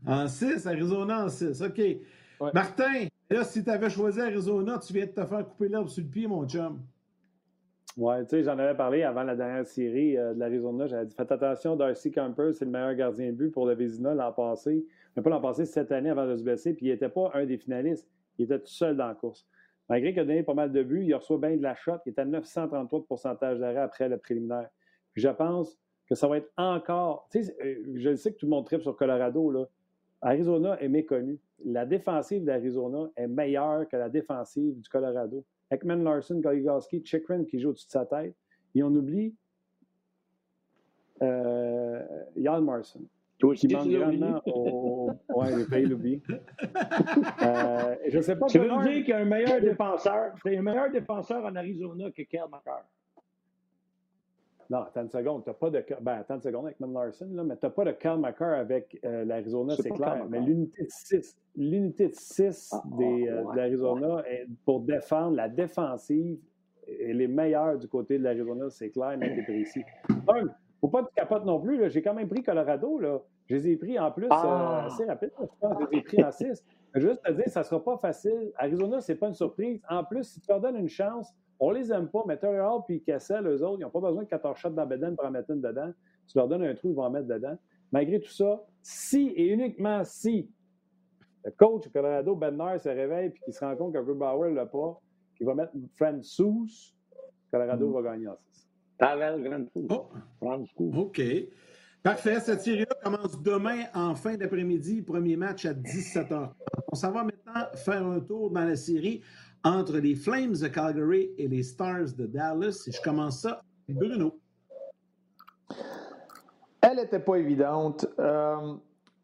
[0.06, 1.62] En 6, Arizona en 6.
[1.62, 1.80] OK.
[2.54, 6.02] Martin, là, si tu avais choisi Arizona, tu viens de te faire couper l'herbe sur
[6.02, 6.80] le pied, mon chum.
[7.96, 10.86] Oui, tu sais, j'en avais parlé avant la dernière série euh, de l'Arizona.
[10.86, 14.14] J'avais dit faites attention, Darcy Camper, c'est le meilleur gardien de but pour le Vézina
[14.14, 14.86] l'an passé.
[15.16, 16.74] Mais pas l'an passé, cette année avant de se blesser.
[16.74, 18.08] Puis il n'était pas un des finalistes.
[18.38, 19.48] Il était tout seul dans la course.
[19.88, 21.98] Malgré qu'il a donné pas mal de buts, il reçoit bien de la shot.
[22.06, 24.68] Il est à 933 de pourcentage d'arrêt après le préliminaire.
[25.18, 25.76] Je pense
[26.08, 27.28] que ça va être encore.
[27.30, 29.64] Tu sais, euh, je sais que tout le monde tripe sur Colorado, là.
[30.20, 31.38] Arizona est méconnu.
[31.64, 35.44] La défensive d'Arizona est meilleure que la défensive du Colorado.
[35.70, 38.34] Ekman Larson, Goligoski, Chikrin qui joue au-dessus de sa tête.
[38.74, 39.34] Et on oublie
[41.22, 42.00] euh,
[42.36, 43.00] Jan Marson.
[43.56, 45.10] qui manque grandement au.
[45.28, 46.22] Ouais, j'ai failli l'oublier.
[47.40, 48.46] Euh, je sais pas.
[48.46, 52.22] Tu veux dire qu'il y a un meilleur défenseur, un meilleur défenseur en Arizona que
[52.22, 52.84] Kel McCarr?
[54.70, 55.44] Non, attends une seconde.
[55.44, 55.84] Tu pas de.
[56.00, 59.24] Ben, attends une seconde avec Larson, là, mais tu n'as pas de McCarr avec euh,
[59.24, 60.26] l'Arizona, c'est clair.
[60.28, 64.22] Mais l'unité de 6, l'unité de 6 ah, des, euh, de l'Arizona
[64.66, 66.38] pour défendre la défensive,
[66.86, 69.82] elle est meilleure du côté de l'Arizona, c'est clair, mais c'est précis.
[70.28, 70.48] Un,
[70.80, 71.90] faut pas que tu capotes non plus.
[71.90, 72.98] J'ai quand même pris Colorado.
[72.98, 73.20] Là.
[73.46, 74.84] Je les ai pris en plus euh, ah!
[74.86, 75.36] assez rapidement.
[75.40, 75.78] Je pense.
[75.80, 76.64] Je les ai pris en 6.
[76.94, 78.52] Juste te dire, ça ne sera pas facile.
[78.56, 79.80] Arizona, ce n'est pas une surprise.
[79.88, 82.82] En plus, si tu leur donnes une chance, on les aime pas, mais Terry Hall
[82.86, 85.30] puis Kessel, eux autres, ils n'ont pas besoin de 14 shots dans Beden pour en
[85.30, 85.92] mettre une dedans.
[86.26, 87.56] Tu leur donnes un trou, ils vont en mettre dedans.
[87.90, 90.50] Malgré tout ça, si et uniquement si
[91.44, 94.54] le coach du Colorado, Bednar, se réveille et qu'il se rend compte que Bauer ne
[94.54, 95.00] l'a pas,
[95.36, 96.66] qu'il va mettre Fran Sous,
[97.50, 97.92] Colorado mm.
[97.92, 98.68] va gagner en 6.
[98.98, 100.08] Pavel oh.
[100.80, 101.22] OK.
[102.02, 102.40] Parfait.
[102.40, 105.02] Cette série-là commence demain en fin d'après-midi.
[105.02, 106.50] Premier match à 17h.
[106.90, 109.22] On s'en va maintenant faire un tour dans la série
[109.64, 112.84] entre les Flames de Calgary et les Stars de Dallas.
[112.86, 114.38] Et je commence ça avec Bruno.
[116.80, 118.06] Elle n'était pas évidente.
[118.18, 118.74] Euh,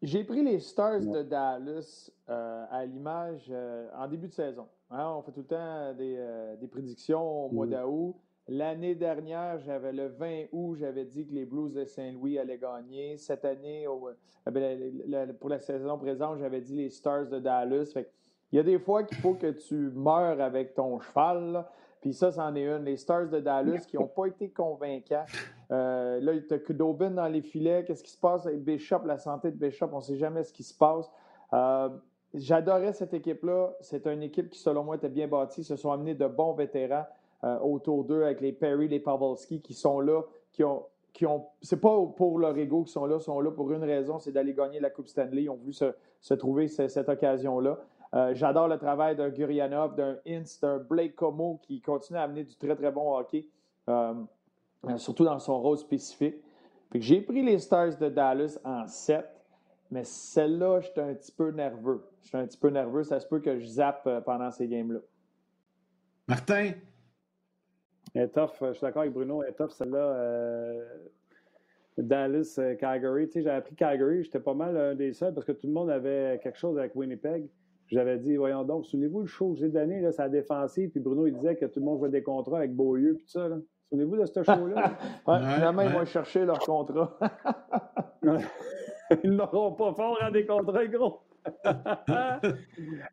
[0.01, 4.67] j'ai pris les Stars de Dallas euh, à l'image euh, en début de saison.
[4.91, 8.15] Hein, on fait tout le temps des, prédictions au mois d'août.
[8.47, 13.17] L'année dernière, j'avais le 20 août, j'avais dit que les Blues de Saint-Louis allaient gagner.
[13.17, 13.87] Cette année,
[14.45, 17.89] ben, pour la saison présente, j'avais dit les Stars de Dallas.
[17.91, 18.11] Fait
[18.51, 21.65] il y a des fois qu'il faut que tu meurs avec ton cheval.
[22.05, 22.85] Puis ça, c'en est une.
[22.85, 25.25] Les Stars de Dallas qui n'ont pas été convaincants.
[25.71, 27.83] Euh, là, tu as Kudobin dans les filets.
[27.83, 29.89] Qu'est-ce qui se passe avec Bishop, la santé de Bishop?
[29.91, 31.09] On ne sait jamais ce qui se passe.
[31.51, 31.89] Euh,
[32.35, 33.73] j'adorais cette équipe-là.
[33.81, 35.61] C'est une équipe qui, selon moi, était bien bâtie.
[35.61, 37.05] Ils se sont amenés de bons vétérans
[37.43, 40.21] euh, autour d'eux avec les Perry, les Pavelski qui sont là,
[40.51, 40.85] qui ont.
[41.11, 43.85] Qui ont c'est pas pour leur ego qu'ils sont là, ils sont là pour une
[43.85, 45.43] raison, c'est d'aller gagner la Coupe Stanley.
[45.43, 47.79] Ils ont voulu se, trouver cette occasion-là.
[48.15, 52.45] Euh, j'adore le travail d'un Gurianov, d'un Inst, d'un Blake Como qui continue à amener
[52.45, 53.47] du très, très bon hockey.
[53.89, 54.13] Euh,
[54.97, 56.35] surtout dans son rôle spécifique.
[56.93, 59.25] j'ai pris les Stars de Dallas en 7,
[59.91, 62.05] mais celle-là, j'étais un petit peu nerveux.
[62.23, 63.03] J'étais un petit peu nerveux.
[63.03, 64.99] Ça se peut que je zappe pendant ces games-là.
[66.27, 66.71] Martin?
[68.33, 68.51] Tough.
[68.61, 69.43] Je suis d'accord avec Bruno.
[69.57, 70.83] Tough, celle-là.
[71.97, 73.27] Dallas, Calgary.
[73.27, 74.23] Tu sais, j'avais pris Calgary.
[74.23, 76.95] J'étais pas mal un des seuls parce que tout le monde avait quelque chose avec
[76.95, 77.49] Winnipeg.
[77.87, 80.99] J'avais dit, voyons donc, souvenez-vous le show que j'ai donné, là, ça a défensif, puis
[80.99, 83.47] Bruno, il disait que tout le monde jouait des contrats avec Beaulieu, puis tout ça.
[83.89, 84.97] Souvenez-vous de ce show-là?
[85.27, 87.15] ouais, finalement, ils vont chercher leur contrat.
[89.23, 91.19] ils n'auront pas fort à des contrats, gros.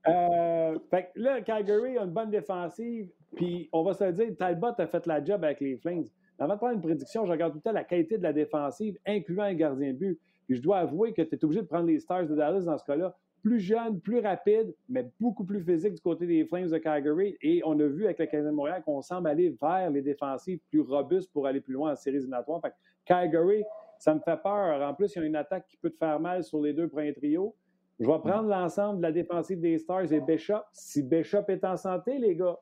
[0.09, 4.29] euh, fait que là, Calgary a une bonne défensive, puis on va se le dire,
[4.39, 6.05] Talbot a fait la job avec les Flames.
[6.39, 8.97] Avant de prendre une prédiction, je regarde tout le temps la qualité de la défensive,
[9.07, 10.19] incluant un gardien de but.
[10.47, 12.79] Puis je dois avouer que tu es obligé de prendre les Stars de Dallas dans
[12.79, 16.79] ce cas-là plus jeune, plus rapide, mais beaucoup plus physique du côté des Flames de
[16.79, 17.37] Calgary.
[17.43, 20.61] Et on a vu avec le Canadien de Montréal qu'on semble aller vers les défensives
[20.71, 22.61] plus robustes pour aller plus loin en séries éliminatoires.
[22.63, 22.73] Fait
[23.05, 23.65] Calgary,
[23.99, 24.81] ça me fait peur.
[24.81, 26.89] En plus, il y a une attaque qui peut te faire mal sur les deux
[26.89, 27.55] premiers trios.
[27.99, 30.63] Je vais prendre l'ensemble de la défensive des Stars et Bishop.
[30.73, 32.59] Si Bishop est en santé, les gars,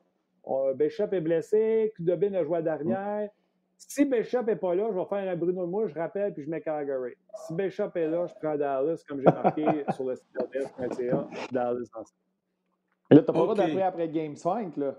[0.75, 3.29] Bishop est blessé, Kudobin a joué à dernière.
[3.87, 6.49] Si Bishop n'est pas là, je vais faire un Bruno moi, je rappelle, puis je
[6.49, 7.13] mets Calgary.
[7.47, 9.65] Si Bishop est là, je prends Dallas, comme j'ai marqué
[9.95, 12.05] sur le site RDS.ca, Dallas ensemble.
[13.09, 14.95] Là, t'as pas le droit d'appeler après Game 5, là.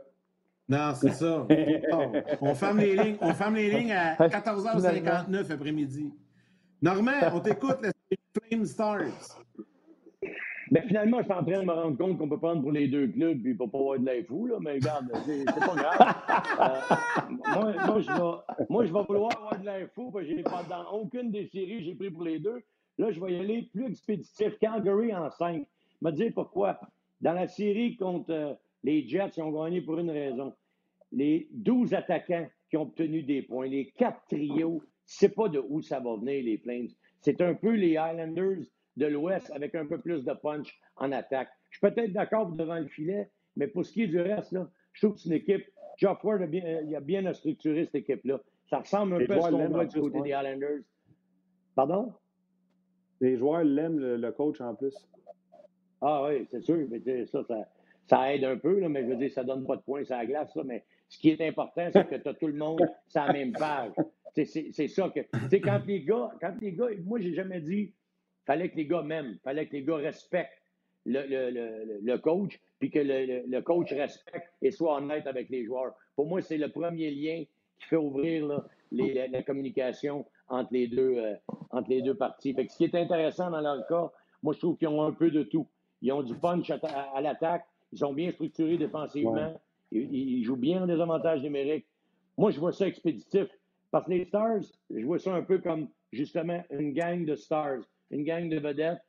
[0.68, 1.46] Non, c'est ça.
[2.40, 6.12] on, ferme les lignes, on ferme les lignes à 14h59 après-midi.
[6.80, 7.90] Normand, on t'écoute, la
[8.48, 9.40] Flame Stars.
[10.72, 12.72] Mais ben, finalement, je suis en train de me rendre compte qu'on peut prendre pour
[12.72, 16.14] les deux clubs puis pas avoir de l'info, là, mais regarde, c'est pas grave.
[16.60, 21.30] Euh, moi, moi, je vais, moi, je vais vouloir avoir de l'info parce que aucune
[21.30, 22.62] des séries, j'ai pris pour les deux.
[22.96, 24.58] Là, je vais y aller plus expéditif.
[24.60, 25.66] Calgary en 5.
[26.00, 26.80] Je vais dire pourquoi.
[27.20, 30.54] Dans la série contre euh, les Jets, ils ont gagné pour une raison.
[31.10, 35.82] Les 12 attaquants qui ont obtenu des points, les quatre trios, c'est pas de où
[35.82, 36.88] ça va venir, les Flames.
[37.20, 38.64] C'est un peu les Islanders
[38.96, 41.48] de l'Ouest avec un peu plus de punch en attaque.
[41.70, 44.68] Je suis peut-être d'accord devant le filet, mais pour ce qui est du reste, là,
[44.92, 45.64] je trouve que c'est une équipe.
[45.96, 48.40] Geoff Ward a bien, il a bien structuré cette équipe-là.
[48.68, 50.80] Ça ressemble un peu à ce qu'on voit du côté des Islanders.
[51.74, 52.12] Pardon?
[53.20, 54.94] Les joueurs l'aiment, le, coach, en plus.
[56.00, 56.86] Ah oui, c'est sûr.
[56.90, 57.44] Mais ça,
[58.08, 60.16] ça, aide un peu, là, mais je veux dire, ça donne pas de points sur
[60.16, 60.52] la glace.
[60.52, 63.32] Ça, mais ce qui est important, c'est que tu as tout le monde sur la
[63.32, 63.92] même page.
[64.34, 65.20] C'est ça que.
[65.20, 67.94] Tu sais, quand les gars, quand les gars, moi, j'ai jamais dit
[68.46, 70.62] fallait que les gars m'aiment, fallait que les gars respectent
[71.04, 75.94] le, coach, puis que le, coach respecte et soit honnête avec les joueurs.
[76.16, 77.44] Pour moi, c'est le premier lien
[77.78, 81.34] qui fait ouvrir la, communication entre les deux, euh,
[81.70, 82.54] entre les deux parties.
[82.56, 84.10] ce qui est intéressant dans leur cas,
[84.42, 85.66] moi, je trouve qu'ils ont un peu de tout.
[86.02, 89.60] Ils ont du punch à, l'attaque, ils sont bien structurés défensivement,
[89.92, 91.86] ils, jouent bien en désavantage numérique.
[92.36, 93.46] Moi, je vois ça expéditif.
[93.90, 97.82] Parce que les Stars, je vois ça un peu comme justement une gang de Stars
[98.12, 99.00] une gang de vedettes.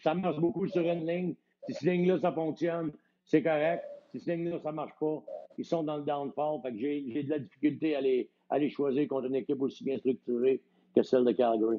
[0.00, 1.34] Ça marche beaucoup sur une ligne.
[1.66, 2.92] Si cette ligne-là, ça fonctionne,
[3.24, 3.84] c'est correct.
[4.10, 5.22] Si cette ligne-là, ça ne marche pas,
[5.58, 6.60] ils sont dans le downfall.
[6.62, 9.84] Fait que j'ai de la difficulté à les, à les choisir contre une équipe aussi
[9.84, 10.62] bien structurée
[10.94, 11.78] que celle de Calgary.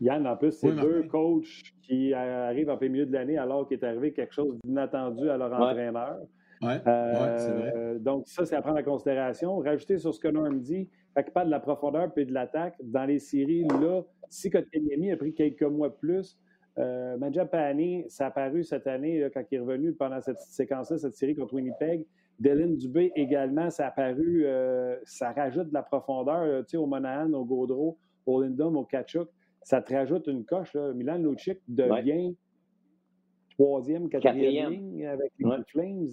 [0.00, 3.78] Yann, en plus, c'est deux coachs qui arrivent en plein milieu de l'année alors qu'il
[3.78, 6.20] est arrivé quelque chose d'inattendu à leur entraîneur.
[6.62, 6.80] Ouais.
[6.86, 7.98] Euh, vrai.
[8.00, 9.58] Donc, ça, c'est à prendre en considération.
[9.58, 12.76] Rajouter sur ce que Norm dit, fait qu'il parle de la profondeur et de l'attaque.
[12.82, 16.38] Dans les séries, là, si Kotkaniemi a pris quelques mois plus,
[16.78, 17.16] euh,
[17.50, 21.34] Pani, ça a apparu cette année, quand il est revenu pendant cette séquence-là, cette série
[21.34, 22.06] contre Winnipeg.
[22.38, 27.32] Dylan Dubé également, ça a apparu, euh, ça rajoute de la profondeur, sais, au Monahan,
[27.32, 29.28] au Gaudreau, au Lindom, au Kachuk.
[29.62, 30.72] Ça te rajoute une coche.
[30.72, 30.92] Là.
[30.94, 32.34] Milan Lucic devient
[33.60, 36.08] troisième, quatrième, ligne avec les Flames.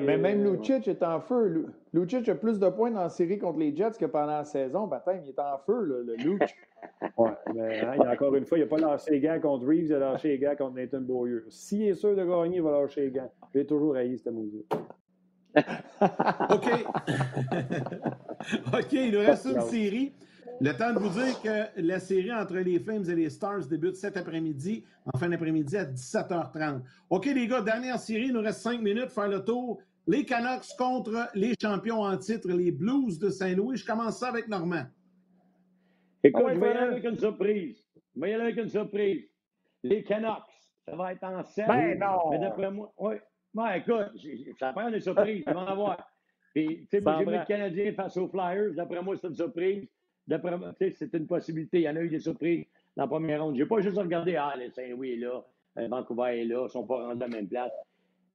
[0.00, 1.66] mais même euh, Lucic est en feu.
[1.92, 4.86] Lucic a plus de points dans la série contre les Jets que pendant la saison.
[4.86, 6.56] Baptême, il est en feu, le Lucic.
[7.16, 9.94] oui, mais hein, encore une fois, il n'a pas lâché les gars contre Reeves, il
[9.94, 11.44] a lâché les gars contre Nathan Beaulieu.
[11.48, 13.30] S'il est sûr de gagner, il va lâcher les gars.
[13.52, 14.72] J'ai toujours haï cette musique.
[15.56, 16.68] OK.
[18.72, 20.12] OK, il nous reste une série.
[20.60, 23.96] Le temps de vous dire que la série entre les Flames et les Stars débute
[23.96, 26.80] cet après-midi, en fin d'après-midi à 17h30.
[27.10, 29.80] OK, les gars, dernière série, il nous reste cinq minutes, faire le tour.
[30.06, 33.78] Les Canucks contre les champions en titre, les Blues de Saint-Louis.
[33.78, 34.84] Je commence ça avec Normand.
[36.22, 37.84] Écoute, je vais y aller avec une surprise.
[38.14, 39.24] Je vais y aller avec une surprise.
[39.82, 40.38] Les Canucks,
[40.86, 41.66] ça va être en 7.
[41.66, 42.30] Ben non!
[42.30, 43.14] Mais d'après moi, oui.
[43.54, 44.12] Ouais, écoute,
[44.58, 46.08] ça prend des surprises, tu vas en avoir.
[46.54, 48.74] Puis, tu sais, moi, j'ai mis le Canadien face aux Flyers.
[48.74, 49.88] D'après moi, c'est une surprise.
[50.28, 51.80] C'est une possibilité.
[51.80, 52.64] Il y en a eu des surprises
[52.96, 53.56] dans la première ronde.
[53.56, 55.44] Je n'ai pas juste regardé, ah, les Saint-Louis est là,
[55.78, 57.72] euh, Vancouver est là, ils ne sont pas rendus à la même place.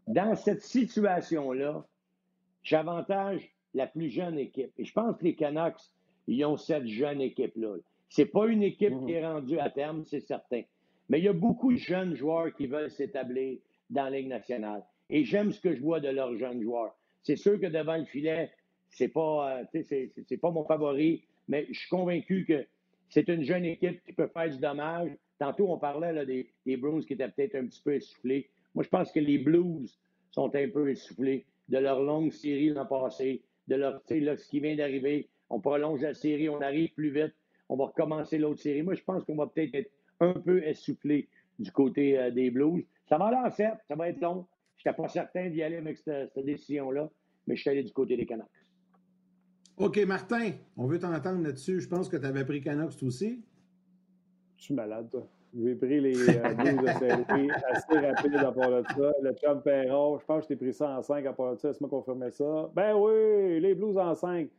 [0.08, 1.86] Dans cette situation-là,
[2.64, 4.72] j'avantage la plus jeune équipe.
[4.78, 5.82] Et je pense que les Canucks,
[6.28, 7.78] ils ont cette jeune équipe-là.
[8.10, 10.64] C'est pas une équipe qui est rendue à terme, c'est certain.
[11.10, 13.60] Mais il y a beaucoup de jeunes joueurs qui veulent s'établir
[13.90, 14.84] dans la Ligue nationale.
[15.10, 16.96] Et j'aime ce que je vois de leurs jeunes joueurs.
[17.24, 18.52] C'est sûr que devant le filet,
[18.90, 22.66] c'est pas, euh, c'est, pas mon favori, mais je suis convaincu que
[23.10, 25.12] c'est une jeune équipe qui peut faire du dommage.
[25.40, 28.50] Tantôt, on parlait des, des Bruins qui étaient peut-être un petit peu essoufflés.
[28.76, 30.00] Moi, je pense que les Blues
[30.32, 34.60] sont un peu essoufflés de leur longue série l'an passé, de leur, là, ce qui
[34.60, 35.28] vient d'arriver.
[35.50, 37.34] On prolonge la série, on arrive plus vite,
[37.68, 38.84] on va recommencer l'autre série.
[38.84, 41.28] Moi, je pense qu'on va peut-être être un peu essoufflé
[41.58, 42.84] du côté euh, des Blues.
[43.08, 44.46] Ça va l'air fait, ça va être long.
[44.78, 47.10] Je n'étais pas certain d'y aller avec cette, décision-là,
[47.48, 48.48] mais je suis allé du côté des Canucks.
[49.80, 51.80] OK, Martin, on veut t'entendre là-dessus.
[51.80, 53.42] Je pense que tu avais pris Canucks aussi.
[54.58, 55.26] Je suis malade, toi.
[55.58, 59.14] J'ai pris les euh, Blues de série assez rapide à part de ça.
[59.22, 61.60] Le Trump Perron, je pense que je t'ai pris ça en 5 à part de
[61.60, 61.70] ça.
[61.70, 62.70] Laisse-moi confirmer ça?
[62.76, 64.50] Ben oui, les Blues en 5.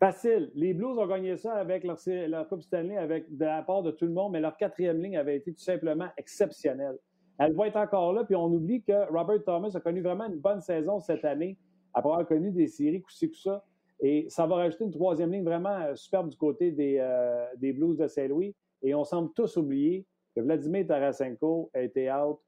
[0.00, 0.50] Facile.
[0.54, 3.90] Les Blues ont gagné ça avec leur, leur Coupe Stanley avec, de la part de
[3.90, 6.96] tout le monde, mais leur quatrième ligne avait été tout simplement exceptionnelle.
[7.38, 10.38] Elle va être encore là, puis on oublie que Robert Thomas a connu vraiment une
[10.38, 11.58] bonne saison cette année,
[11.92, 13.62] après avoir connu des séries coup-ci, coup-ça.
[14.00, 17.72] Et ça va rajouter une troisième ligne vraiment euh, superbe du côté des, euh, des
[17.72, 18.54] Blues de Saint-Louis.
[18.82, 22.38] Et on semble tous oublier que Vladimir Tarasenko a été out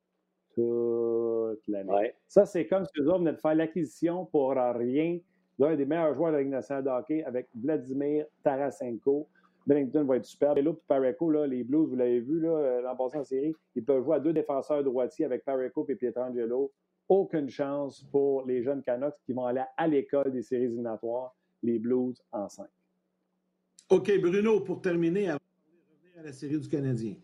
[0.54, 2.14] toute l'année.
[2.28, 5.18] Ça, c'est comme si nous venaient de faire l'acquisition pour rien
[5.58, 9.28] d'un des meilleurs joueurs de la Ligue nationale de hockey avec Vladimir Tarasenko.
[9.66, 10.56] Bennington va être super.
[10.56, 13.84] Et là, Pareco, là, les Blues, vous l'avez vu, là, l'an passé en série, ils
[13.84, 16.72] peuvent jouer à deux défenseurs droitiers avec Pareco et Pietrangelo.
[17.08, 21.78] Aucune chance pour les jeunes Canucks qui vont aller à l'école des séries éliminatoires, les
[21.78, 22.66] Blues en 5.
[23.90, 27.14] OK, Bruno, pour terminer, avant de revenir à la série du Canadien.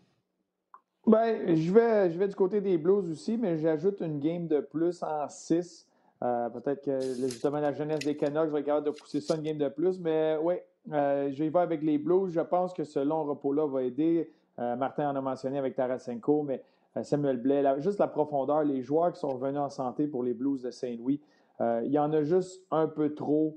[1.05, 4.61] Ben, je vais, je vais du côté des Blues aussi, mais j'ajoute une game de
[4.61, 5.85] plus en 6.
[6.23, 9.41] Euh, peut-être que justement la jeunesse des Canucks va être capable de pousser ça une
[9.41, 10.55] game de plus, mais oui,
[10.93, 12.31] euh, je vais y voir avec les Blues.
[12.31, 14.31] Je pense que ce long repos-là va aider.
[14.59, 16.63] Euh, Martin en a mentionné avec Tarasenko, mais
[17.01, 20.61] Samuel Blais, juste la profondeur, les joueurs qui sont revenus en santé pour les Blues
[20.61, 21.19] de Saint-Louis,
[21.59, 23.55] il y en a juste un peu trop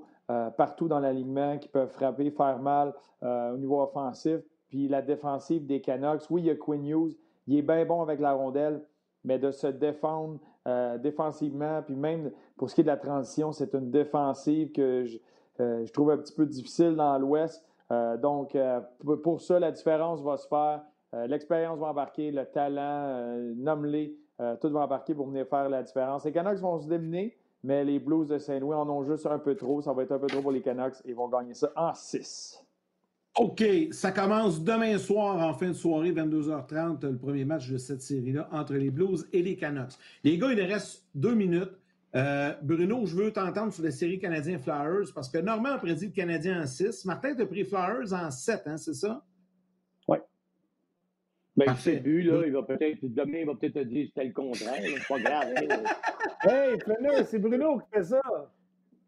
[0.56, 4.40] partout dans l'alignement qui peuvent frapper, faire mal au niveau offensif.
[4.68, 7.16] Puis la défensive des Canucks, oui, il y a Quinn Hughes,
[7.46, 8.82] il est bien bon avec la rondelle,
[9.24, 13.52] mais de se défendre euh, défensivement, puis même pour ce qui est de la transition,
[13.52, 15.18] c'est une défensive que je,
[15.60, 17.64] euh, trouve un petit peu difficile dans l'Ouest.
[17.92, 18.56] Euh, donc,
[19.22, 20.82] pour ça, la différence va se faire.
[21.28, 24.16] L'expérience va embarquer, le talent, nomme-les,
[24.60, 26.24] tout va embarquer pour venir faire la différence.
[26.24, 29.54] Les Canucks vont se déminer, mais les Blues de Saint-Louis en ont juste un peu
[29.54, 29.80] trop.
[29.82, 31.94] Ça va être un peu trop pour les Canucks et ils vont gagner ça en
[31.94, 32.62] 6.
[33.38, 38.00] OK, ça commence demain soir en fin de soirée, 22h30, le premier match de cette
[38.00, 39.92] série-là entre les Blues et les Canucks.
[40.24, 41.72] Les gars, il reste deux minutes.
[42.14, 46.06] Euh, Bruno, je veux t'entendre sur la série Canadien Flyers parce que Normand a prédit
[46.06, 47.04] le Canadien en 6.
[47.04, 49.22] Martin t'a pris Flyers en 7, hein, c'est ça?
[51.56, 51.64] Oui.
[51.66, 54.26] Ben, c'est but, là, il va peut-être, demain, il va peut-être te dire que c'était
[54.26, 54.74] le contraire.
[54.82, 55.54] C'est pas grave.
[55.56, 56.48] Hein.
[56.50, 58.20] hey, c'est Bruno qui fait ça.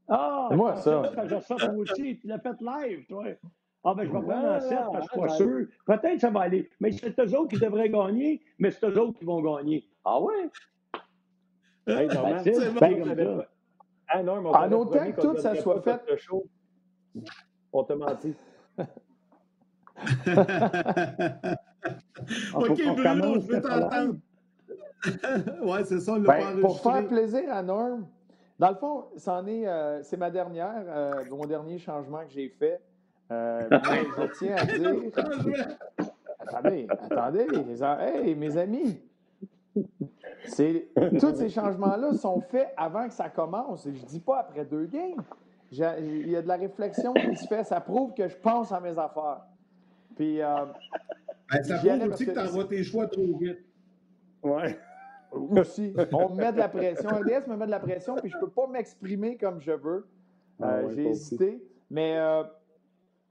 [0.09, 1.13] Ah, moi, ça.
[1.25, 2.19] Je ça toi aussi.
[2.19, 3.25] Tu l'as fait live, toi.
[3.85, 5.67] Ah, ben, je vais prendre en 7 parce que je suis pas sûr.
[5.85, 6.71] Peut-être que ça va aller.
[6.81, 9.87] Mais c'est eux autres qui devraient gagner, mais c'est eux autres qui vont gagner.
[10.05, 10.51] Ah ouais?
[11.87, 13.45] Hey, c'est bon.
[14.11, 16.01] Ah non, en autant que tout ça soit fait.
[17.73, 18.35] On t'a menti.
[22.55, 24.17] OK, Bruno, je veux t'entendre.
[25.63, 28.07] ouais, c'est ça, le ben, Pour faire plaisir à Norm,
[28.59, 32.81] dans le fond, euh, c'est ma dernière, euh, mon dernier changement que j'ai fait.
[33.31, 35.77] Euh, mais je tiens à dire.
[36.41, 37.47] attendez, attendez,
[38.01, 39.01] hey, mes amis.
[39.75, 43.85] Tous ces changements-là sont faits avant que ça commence.
[43.85, 45.23] je ne dis pas après deux games.
[45.71, 47.63] Il y a de la réflexion qui se fait.
[47.63, 49.43] Ça prouve que je pense à mes affaires.
[50.17, 50.43] Puis.
[50.43, 50.65] Euh,
[51.51, 53.59] ben, ça prouve aussi que, tu envoies tes choix trop vite.
[54.43, 54.79] Ouais.
[55.33, 55.95] Aussi.
[56.13, 57.09] On me met de la pression.
[57.09, 60.07] RDS me met de la pression, puis je ne peux pas m'exprimer comme je veux.
[60.61, 61.63] Ah euh, j'ai hésité.
[61.91, 62.45] Mais euh,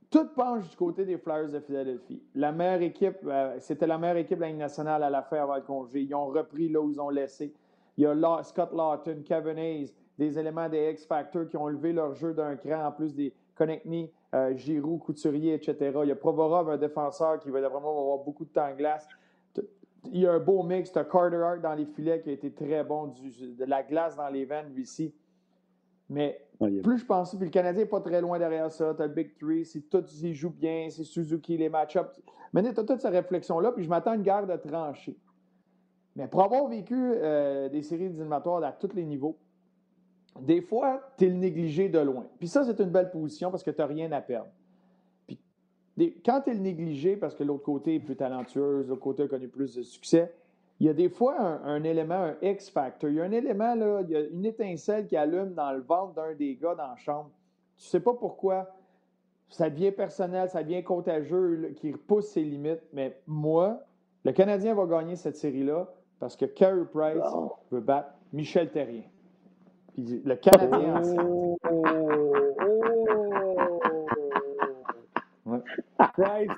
[0.09, 2.21] tout penche du côté des Flyers de Philadelphie.
[2.35, 5.41] La meilleure équipe, euh, c'était la meilleure équipe de la Ligue nationale à la fin
[5.41, 6.01] avant le congé.
[6.01, 7.53] Ils ont repris là où ils ont laissé.
[7.97, 12.13] Il y a Scott Lawton, Kevin Hayes, des éléments des X-Factor qui ont levé leur
[12.13, 15.99] jeu d'un cran, en plus des Konechny, euh, Giroux, Couturier, etc.
[16.03, 19.07] Il y a Provorov, un défenseur qui va vraiment avoir beaucoup de temps en glace.
[20.11, 20.91] Il y a un beau mix.
[20.91, 24.15] Tu as Carter Hart dans les filets qui a été très bon, de la glace
[24.15, 25.13] dans les veines, lui ci
[26.09, 26.41] mais
[26.83, 28.93] plus je pense, puis le Canadien n'est pas très loin derrière ça.
[28.95, 32.21] Tu as le Big Three, si tout s'y joue bien, c'est Suzuki, les match-ups.
[32.53, 35.17] Mais tu as toute cette réflexion-là, puis je m'attends à une guerre de tranchées.
[36.15, 39.37] Mais pour avoir vécu euh, des séries éliminatoires à tous les niveaux,
[40.41, 42.25] des fois, tu es le négligé de loin.
[42.39, 44.49] Puis ça, c'est une belle position parce que tu n'as rien à perdre.
[45.25, 49.23] Puis quand tu es le négligé parce que l'autre côté est plus talentueux, l'autre côté
[49.23, 50.31] a connu plus de succès,
[50.79, 53.09] il y a des fois un, élément, un X-factor.
[53.09, 55.81] Il y a un élément, là, il y a une étincelle qui allume dans le
[55.81, 57.31] ventre d'un des gars dans la chambre.
[57.77, 58.69] Tu sais pas pourquoi.
[59.49, 62.83] Ça devient personnel, ça devient contagieux, qui repousse ses limites.
[62.93, 63.81] Mais moi,
[64.23, 65.87] le Canadien va gagner cette série-là
[66.19, 67.23] parce que Carey Price
[67.71, 69.03] veut battre Michel Terrien.
[69.97, 71.57] Puis le Canadien oh,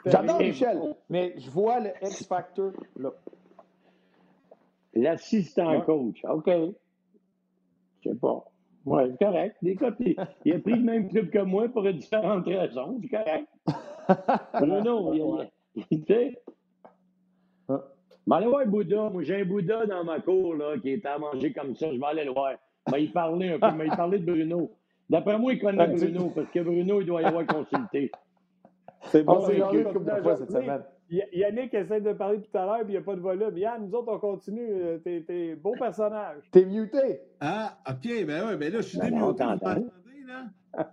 [0.05, 3.11] J'adore Michel, mais je vois le X-Factor là.
[4.93, 6.49] L'assistant coach, OK.
[8.01, 8.43] Je sais pas.
[8.85, 9.55] Oui, c'est correct.
[9.61, 10.17] Des copies.
[10.43, 12.99] Il a pris le même club que moi pour différentes raisons.
[13.01, 13.47] C'est correct.
[14.59, 16.41] Bruno, il, il, sais.
[17.69, 19.09] Mais allez voir Bouddha.
[19.09, 21.93] Moi, j'ai un Bouddha dans ma cour là, qui est à manger comme ça.
[21.93, 22.55] Je vais aller le voir.
[22.91, 23.77] Mais il parlait un peu.
[23.77, 24.71] Mais il parlait de Bruno.
[25.09, 28.11] D'après moi, il connaît Bruno parce que Bruno, il doit y avoir consulté.
[29.03, 30.83] C'est bon, c'est une fois cette semaine.
[31.09, 33.57] Yannick essaie de parler tout à l'heure, puis il n'y a pas de volume.
[33.57, 34.69] Yann, nous autres, on continue.
[34.69, 36.43] Euh, t'es, t'es beau personnage.
[36.51, 37.21] T'es muté.
[37.39, 38.25] Ah, OK.
[38.27, 39.43] Ben oui, ben là, je suis ben démuté.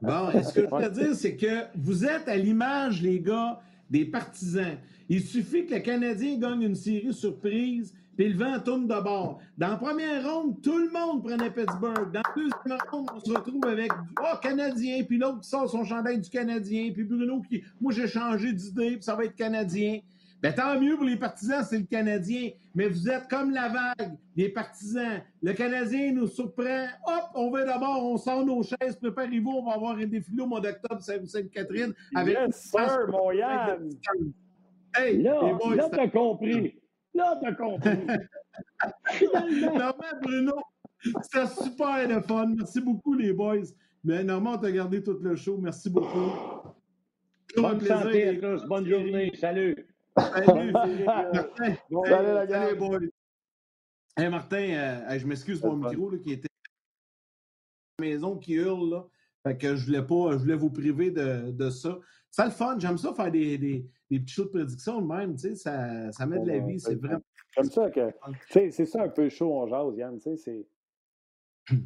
[0.01, 3.61] Bon, ce que je veux dire, c'est que vous êtes à l'image, les gars,
[3.91, 4.79] des partisans.
[5.09, 9.41] Il suffit que le Canadien gagne une série surprise, puis le vent tourne de bord.
[9.59, 12.13] Dans la première ronde, tout le monde prenait Pittsburgh.
[12.13, 15.85] Dans la deuxième ronde, on se retrouve avec oh, Canadien, puis l'autre qui sort son
[15.85, 20.01] chandail du Canadien, puis Bruno qui, moi j'ai changé d'idée, puis ça va être Canadien.
[20.43, 22.51] Ben, tant mieux pour les partisans, c'est le Canadien.
[22.75, 25.23] Mais vous êtes comme la vague des partisans.
[25.43, 26.87] Le Canadien nous surprend.
[27.07, 30.47] Hop, on va d'abord, on sort nos chaises, préparez-vous, on va avoir un défilé au
[30.47, 31.95] mois d'octobre, Sainte-Catherine.
[32.15, 33.91] Avec yes, sir, mon Yann!
[34.95, 36.75] Hey, là, là t'as compris.
[37.17, 38.07] Là, t'as compris.
[39.63, 40.55] Normalement, Bruno,
[41.23, 42.55] c'était super le fun.
[42.57, 43.65] Merci beaucoup, les boys.
[44.05, 45.57] Mais normalement, t'as gardé tout le show.
[45.59, 46.31] Merci beaucoup.
[47.57, 48.67] Bonne santé à tous.
[48.67, 49.33] Bonne journée.
[49.35, 49.75] Salut.
[50.17, 51.33] Salut, Martin.
[52.07, 53.11] salut, la salut, boy.
[54.17, 58.55] Hey, Martin, euh, je m'excuse pour mon micro là, qui était à la maison qui
[58.55, 58.91] hurle.
[58.91, 59.07] Là.
[59.43, 61.99] Fait que je voulais pas, je voulais vous priver de, de ça.
[62.31, 62.77] C'est le fun.
[62.79, 65.35] J'aime ça faire des, des, des petits shows de prédiction de même.
[65.35, 66.79] Tu sais, ça, ça met de la vie.
[66.79, 67.23] C'est vraiment.
[67.55, 68.13] J'aime ça que.
[68.51, 70.17] C'est ça un peu chaud on jase, Yann.
[70.17, 70.67] Tu sais, c'est.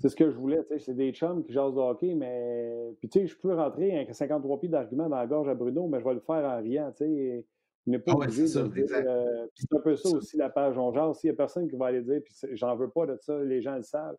[0.03, 2.95] C'est ce que je voulais, tu sais, c'est des chums qui jasent de hockey, mais
[2.99, 5.89] puis tu sais, je peux rentrer avec 53 pieds d'argument dans la gorge à Bruno,
[5.89, 7.47] mais je vais le faire en riant, tu sais.
[7.87, 8.85] On n'est pas ah obligé de dire.
[8.93, 11.19] Euh, c'est un peu ça aussi, la page on jase.
[11.19, 13.63] S'il n'y a personne qui va aller dire, puis j'en veux pas de ça, les
[13.63, 14.17] gens le savent.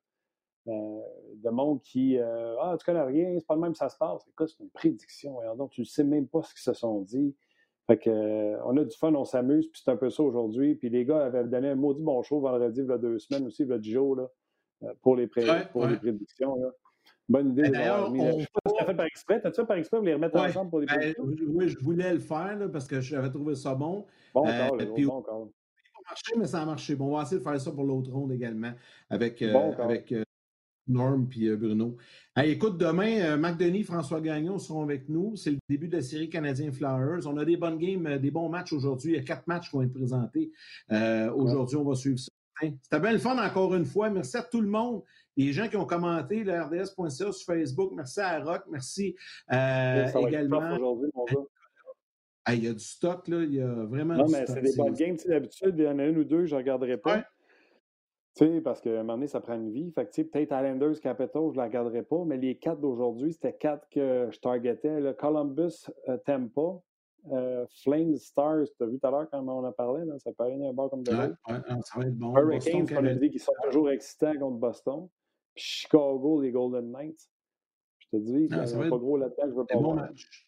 [0.68, 1.00] Euh,
[1.38, 4.28] de monde qui euh, Ah, tu connais rien, c'est pas le même ça se passe.
[4.28, 5.38] Écoute, c'est une prédiction.
[5.56, 7.36] Donc, tu ne sais même pas ce qu'ils se sont dit.
[7.88, 10.76] Fait que, euh, on a du fun, on s'amuse, puis c'est un peu ça aujourd'hui.
[10.76, 13.48] Puis les gars avaient donné un maudit bon show vendredi, il y a deux semaines
[13.48, 14.30] aussi, il y a 10 jours, là,
[15.02, 16.56] pour, les, pour les prédictions.
[16.56, 16.70] Là.
[17.28, 17.70] Bonne idée.
[17.70, 18.16] D'ailleurs, on...
[18.16, 19.42] Je sais pas si tu as fait par exprès.
[19.42, 21.24] T'as-tu fait par exprès pour les remettre ensemble pour les ben, prédictions?
[21.48, 24.06] oui, je voulais le faire là, parce que j'avais trouvé ça bon.
[24.34, 25.48] Bon, encore, euh, puis, bon, encore.
[25.48, 26.96] Ça a marché, mais ça a marché.
[26.96, 28.74] Bon, on va essayer de faire ça pour l'autre ronde également
[29.10, 30.24] avec, euh, avec euh,
[30.88, 31.98] Norm puis euh, Bruno.
[32.44, 35.36] écoute, demain, euh, Marc Denis, François Gagnon seront avec nous.
[35.36, 37.26] C'est le début de la série Canadien Flowers.
[37.26, 39.14] On a des bonnes games, euh, des bons matchs aujourd'hui.
[39.14, 40.52] Il y a quatre matchs qui vont être présentés.
[41.34, 42.30] aujourd'hui, on va suivre ça.
[42.84, 44.10] C'était bien le fun encore une fois.
[44.12, 45.02] Merci à tout le monde.
[45.36, 47.92] Les gens qui ont commenté le RDS.ca sur Facebook.
[47.96, 48.64] Merci à Rock.
[48.70, 49.16] Merci
[49.50, 50.78] également.
[52.50, 53.44] il y a du stock, là.
[53.44, 55.18] Il y a vraiment non, mais c'est des bonnes games.
[55.26, 57.26] D'habitude, il y en a une ou deux, je ne regarderai pas.
[58.36, 59.92] Tu sais, parce qu'à un moment donné, ça prend une vie.
[59.92, 62.80] Fait que, tu sais, peut-être Islanders, Capitals, je ne la regarderai pas, mais les quatre
[62.80, 65.02] d'aujourd'hui, c'était quatre que je targetais.
[65.02, 66.82] Le Columbus, euh, Tampa,
[67.34, 70.32] euh, Flames, Stars, tu as vu tout à l'heure quand on a parlé, là, ça
[70.32, 71.36] paraît un bar comme de l'autre.
[71.48, 72.34] Ouais, ça va être bon.
[72.38, 75.10] Hurricanes, on a dit qu'ils sont toujours excitants contre Boston.
[75.54, 77.30] Puis Chicago, les Golden Knights.
[78.00, 80.48] Je te dis, ah, il n'y a pas gros là-dedans, je veux pas bon match.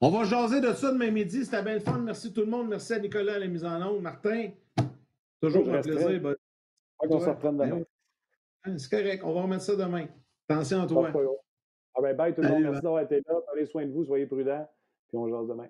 [0.00, 1.46] On va jaser de ça demain midi.
[1.46, 1.98] C'était bien le fun.
[1.98, 2.68] Merci tout le monde.
[2.68, 4.02] Merci à Nicolas à la mise en onde.
[4.02, 4.50] Martin,
[5.40, 6.36] toujours un plaisir.
[7.10, 7.82] On se reprenne demain.
[8.78, 10.06] C'est correct, on va remettre ça demain.
[10.48, 11.10] Attention à toi.
[11.96, 12.62] Ah ben, bye tout le monde.
[12.62, 13.34] Merci d'avoir été là.
[13.46, 14.68] Prenez soin de vous, soyez prudents.
[15.08, 15.68] Puis on se jase demain.